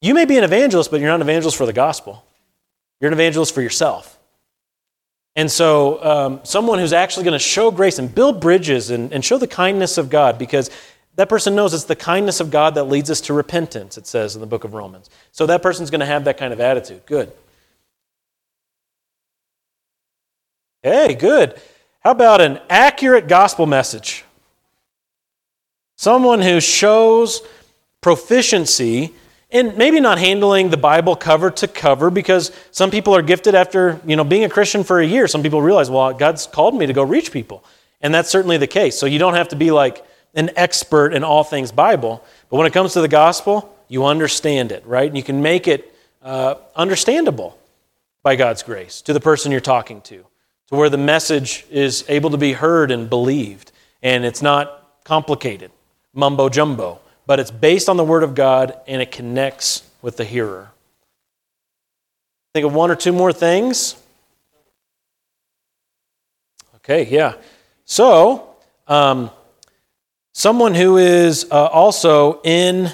[0.00, 2.24] You may be an evangelist, but you're not an evangelist for the gospel.
[3.00, 4.18] You're an evangelist for yourself.
[5.36, 9.24] And so, um, someone who's actually going to show grace and build bridges and, and
[9.24, 10.70] show the kindness of God, because
[11.16, 14.34] that person knows it's the kindness of God that leads us to repentance, it says
[14.34, 15.08] in the book of Romans.
[15.32, 17.06] So, that person's going to have that kind of attitude.
[17.06, 17.32] Good.
[20.82, 21.60] Hey, good.
[22.00, 24.24] How about an accurate gospel message?
[25.96, 27.42] Someone who shows
[28.00, 29.14] proficiency
[29.50, 34.00] in maybe not handling the Bible cover to cover because some people are gifted after,
[34.06, 35.26] you know, being a Christian for a year.
[35.26, 37.64] Some people realize, well, God's called me to go reach people.
[38.00, 38.98] And that's certainly the case.
[38.98, 42.24] So you don't have to be like an expert in all things Bible.
[42.48, 45.08] But when it comes to the gospel, you understand it, right?
[45.08, 45.92] And you can make it
[46.22, 47.58] uh, understandable
[48.22, 50.24] by God's grace to the person you're talking to
[50.68, 53.72] to where the message is able to be heard and believed.
[54.02, 55.72] And it's not complicated,
[56.14, 57.00] mumbo jumbo,
[57.30, 60.72] but it's based on the Word of God and it connects with the hearer.
[62.54, 63.94] Think of one or two more things.
[66.78, 67.34] Okay, yeah.
[67.84, 68.56] So,
[68.88, 69.30] um,
[70.32, 72.90] someone who is uh, also in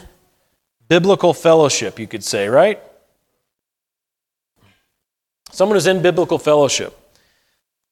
[0.87, 2.78] biblical fellowship, you could say, right?
[5.51, 6.95] Someone who's in biblical fellowship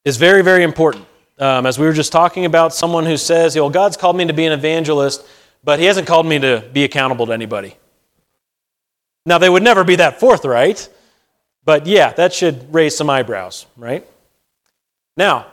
[0.04, 1.06] is very, very important.
[1.38, 4.34] Um, as we were just talking about, someone who says, well, God's called me to
[4.34, 5.24] be an evangelist,
[5.64, 7.76] but He hasn't called me to be accountable to anybody.
[9.26, 10.88] Now, they would never be that forthright,
[11.64, 14.06] but yeah, that should raise some eyebrows, right?
[15.16, 15.46] Now,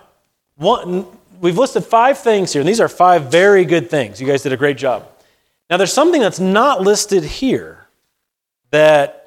[0.57, 1.05] one,
[1.39, 4.19] we've listed five things here, and these are five very good things.
[4.19, 5.07] You guys did a great job.
[5.69, 7.87] Now, there's something that's not listed here
[8.71, 9.21] that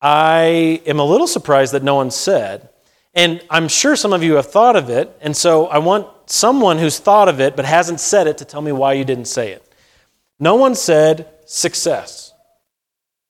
[0.00, 2.68] I am a little surprised that no one said.
[3.14, 6.78] And I'm sure some of you have thought of it, and so I want someone
[6.78, 9.52] who's thought of it but hasn't said it to tell me why you didn't say
[9.52, 9.63] it.
[10.38, 12.32] No one said success.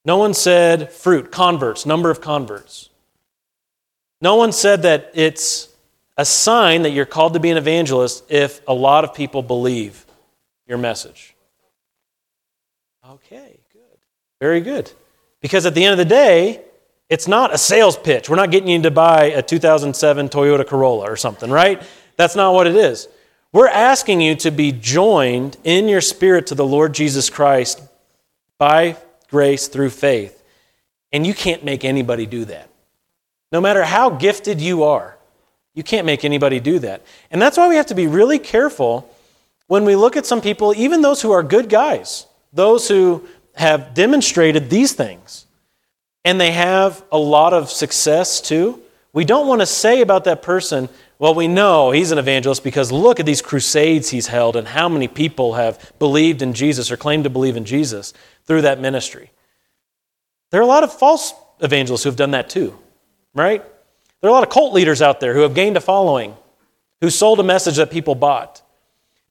[0.04, 2.90] No one said fruit, converts, number of converts.
[4.20, 5.68] No one said that it's
[6.16, 10.06] a sign that you're called to be an evangelist if a lot of people believe
[10.66, 11.34] your message.
[13.08, 13.98] Okay, good.
[14.40, 14.90] Very good.
[15.40, 16.62] Because at the end of the day,
[17.10, 18.28] it's not a sales pitch.
[18.30, 21.82] We're not getting you to buy a 2007 Toyota Corolla or something, right?
[22.16, 23.08] That's not what it is.
[23.54, 27.80] We're asking you to be joined in your spirit to the Lord Jesus Christ
[28.58, 28.96] by
[29.30, 30.42] grace through faith.
[31.12, 32.68] And you can't make anybody do that.
[33.52, 35.16] No matter how gifted you are,
[35.72, 37.02] you can't make anybody do that.
[37.30, 39.08] And that's why we have to be really careful
[39.68, 43.24] when we look at some people, even those who are good guys, those who
[43.54, 45.46] have demonstrated these things
[46.24, 48.82] and they have a lot of success too,
[49.12, 50.88] we don't want to say about that person,
[51.18, 54.88] well, we know he's an evangelist because look at these crusades he's held and how
[54.88, 58.12] many people have believed in Jesus or claimed to believe in Jesus
[58.44, 59.30] through that ministry.
[60.50, 62.78] There are a lot of false evangelists who have done that too,
[63.34, 63.64] right?
[64.20, 66.34] There are a lot of cult leaders out there who have gained a following,
[67.00, 68.62] who sold a message that people bought.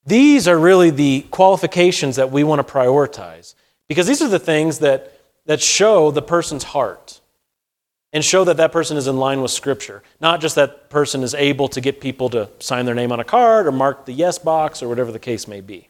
[0.05, 3.55] These are really the qualifications that we want to prioritize
[3.87, 7.21] because these are the things that, that show the person's heart
[8.13, 10.03] and show that that person is in line with Scripture.
[10.21, 13.23] Not just that person is able to get people to sign their name on a
[13.23, 15.89] card or mark the yes box or whatever the case may be.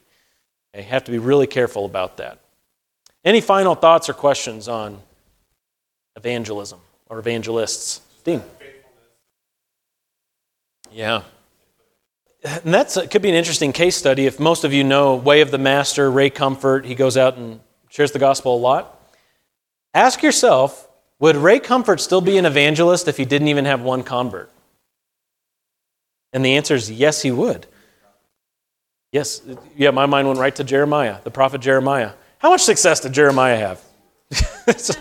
[0.73, 2.39] You have to be really careful about that.
[3.25, 4.99] Any final thoughts or questions on
[6.15, 8.01] evangelism or evangelists?
[8.23, 8.41] Dean.
[10.91, 11.23] Yeah.
[12.43, 12.73] And
[13.09, 14.25] could be an interesting case study.
[14.25, 17.59] If most of you know Way of the Master, Ray Comfort, he goes out and
[17.89, 18.99] shares the gospel a lot.
[19.93, 20.87] Ask yourself,
[21.23, 24.51] would Ray Comfort still be an evangelist if he didn't even have one convert?
[26.33, 27.65] And the answer is yes, he would.
[29.13, 29.41] Yes,
[29.77, 32.11] yeah, my mind went right to Jeremiah, the prophet Jeremiah.
[32.39, 33.81] How much success did Jeremiah have?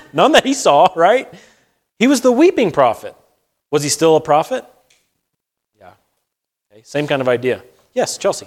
[0.12, 1.29] None that he saw, right?
[1.99, 3.16] He was the weeping prophet.
[3.73, 4.64] Was he still a prophet?
[6.70, 7.64] Okay, same kind of idea.
[7.95, 8.47] Yes, Chelsea.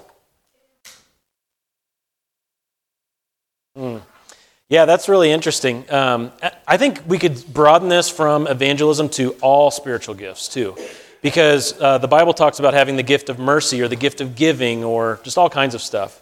[4.67, 5.85] Yeah, that's really interesting.
[5.91, 6.31] Um,
[6.67, 10.75] I think we could broaden this from evangelism to all spiritual gifts too,
[11.21, 14.35] because uh, the Bible talks about having the gift of mercy or the gift of
[14.35, 16.19] giving or just all kinds of stuff.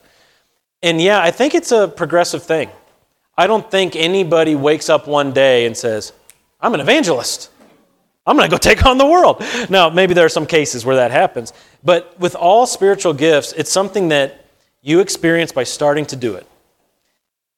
[0.82, 2.70] And yeah, I think it's a progressive thing.
[3.38, 6.12] I don't think anybody wakes up one day and says,
[6.60, 7.50] I'm an evangelist.
[8.26, 9.41] I'm going to go take on the world.
[9.70, 13.72] Now, maybe there are some cases where that happens, but with all spiritual gifts, it's
[13.72, 14.46] something that
[14.82, 16.46] you experience by starting to do it.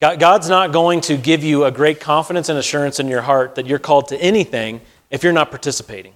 [0.02, 3.66] God's not going to give you a great confidence and assurance in your heart that
[3.66, 6.14] you're called to anything if you're not participating.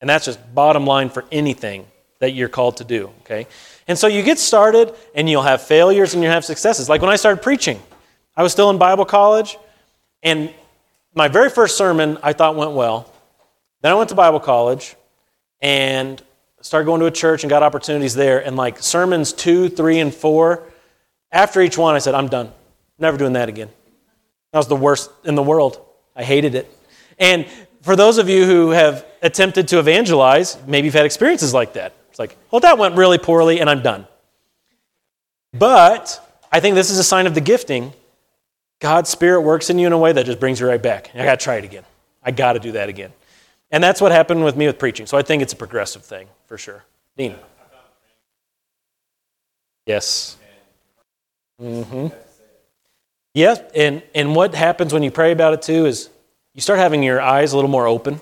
[0.00, 1.86] And that's just bottom line for anything
[2.18, 3.46] that you're called to do, okay?
[3.86, 6.88] And so you get started and you'll have failures and you'll have successes.
[6.88, 7.80] Like when I started preaching,
[8.36, 9.56] I was still in Bible college,
[10.22, 10.52] and
[11.14, 13.12] my very first sermon I thought went well.
[13.82, 14.96] Then I went to Bible college
[15.60, 16.20] and
[16.60, 18.44] started going to a church and got opportunities there.
[18.44, 20.64] And like sermons two, three, and four,
[21.34, 22.50] after each one, I said, I'm done.
[22.98, 23.68] Never doing that again.
[24.52, 25.84] That was the worst in the world.
[26.14, 26.72] I hated it.
[27.18, 27.46] And
[27.82, 31.92] for those of you who have attempted to evangelize, maybe you've had experiences like that.
[32.10, 34.06] It's like, well, that went really poorly and I'm done.
[35.52, 36.20] But
[36.52, 37.92] I think this is a sign of the gifting.
[38.78, 41.10] God's Spirit works in you in a way that just brings you right back.
[41.14, 41.84] I got to try it again.
[42.22, 43.12] I got to do that again.
[43.72, 45.06] And that's what happened with me with preaching.
[45.06, 46.84] So I think it's a progressive thing for sure.
[47.16, 47.34] Dean.
[49.84, 50.36] Yes.
[51.60, 52.08] Mm-hmm.
[53.34, 56.08] Yeah, and, and what happens when you pray about it too is
[56.54, 58.20] you start having your eyes a little more open.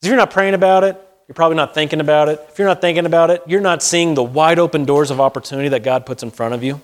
[0.00, 0.96] If you're not praying about it,
[1.26, 2.40] you're probably not thinking about it.
[2.48, 5.68] If you're not thinking about it, you're not seeing the wide open doors of opportunity
[5.70, 6.80] that God puts in front of you.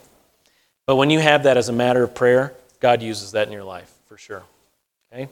[0.86, 3.64] But when you have that as a matter of prayer, God uses that in your
[3.64, 4.42] life for sure.
[5.12, 5.28] Okay?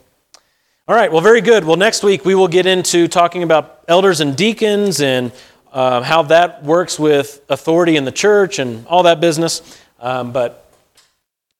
[0.87, 1.63] All right, well, very good.
[1.63, 5.31] Well, next week we will get into talking about elders and deacons and
[5.71, 9.79] uh, how that works with authority in the church and all that business.
[10.03, 10.69] Um, but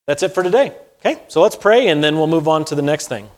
[0.06, 0.74] that's it for today.
[1.00, 3.30] Okay, so let's pray and then we'll move on to the next thing.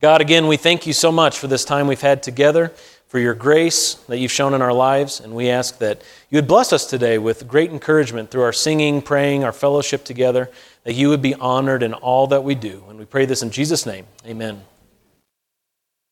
[0.00, 2.72] God, again, we thank you so much for this time we've had together,
[3.06, 6.48] for your grace that you've shown in our lives, and we ask that you would
[6.48, 10.50] bless us today with great encouragement through our singing, praying, our fellowship together,
[10.82, 12.82] that you would be honored in all that we do.
[12.88, 14.06] And we pray this in Jesus' name.
[14.26, 14.62] Amen.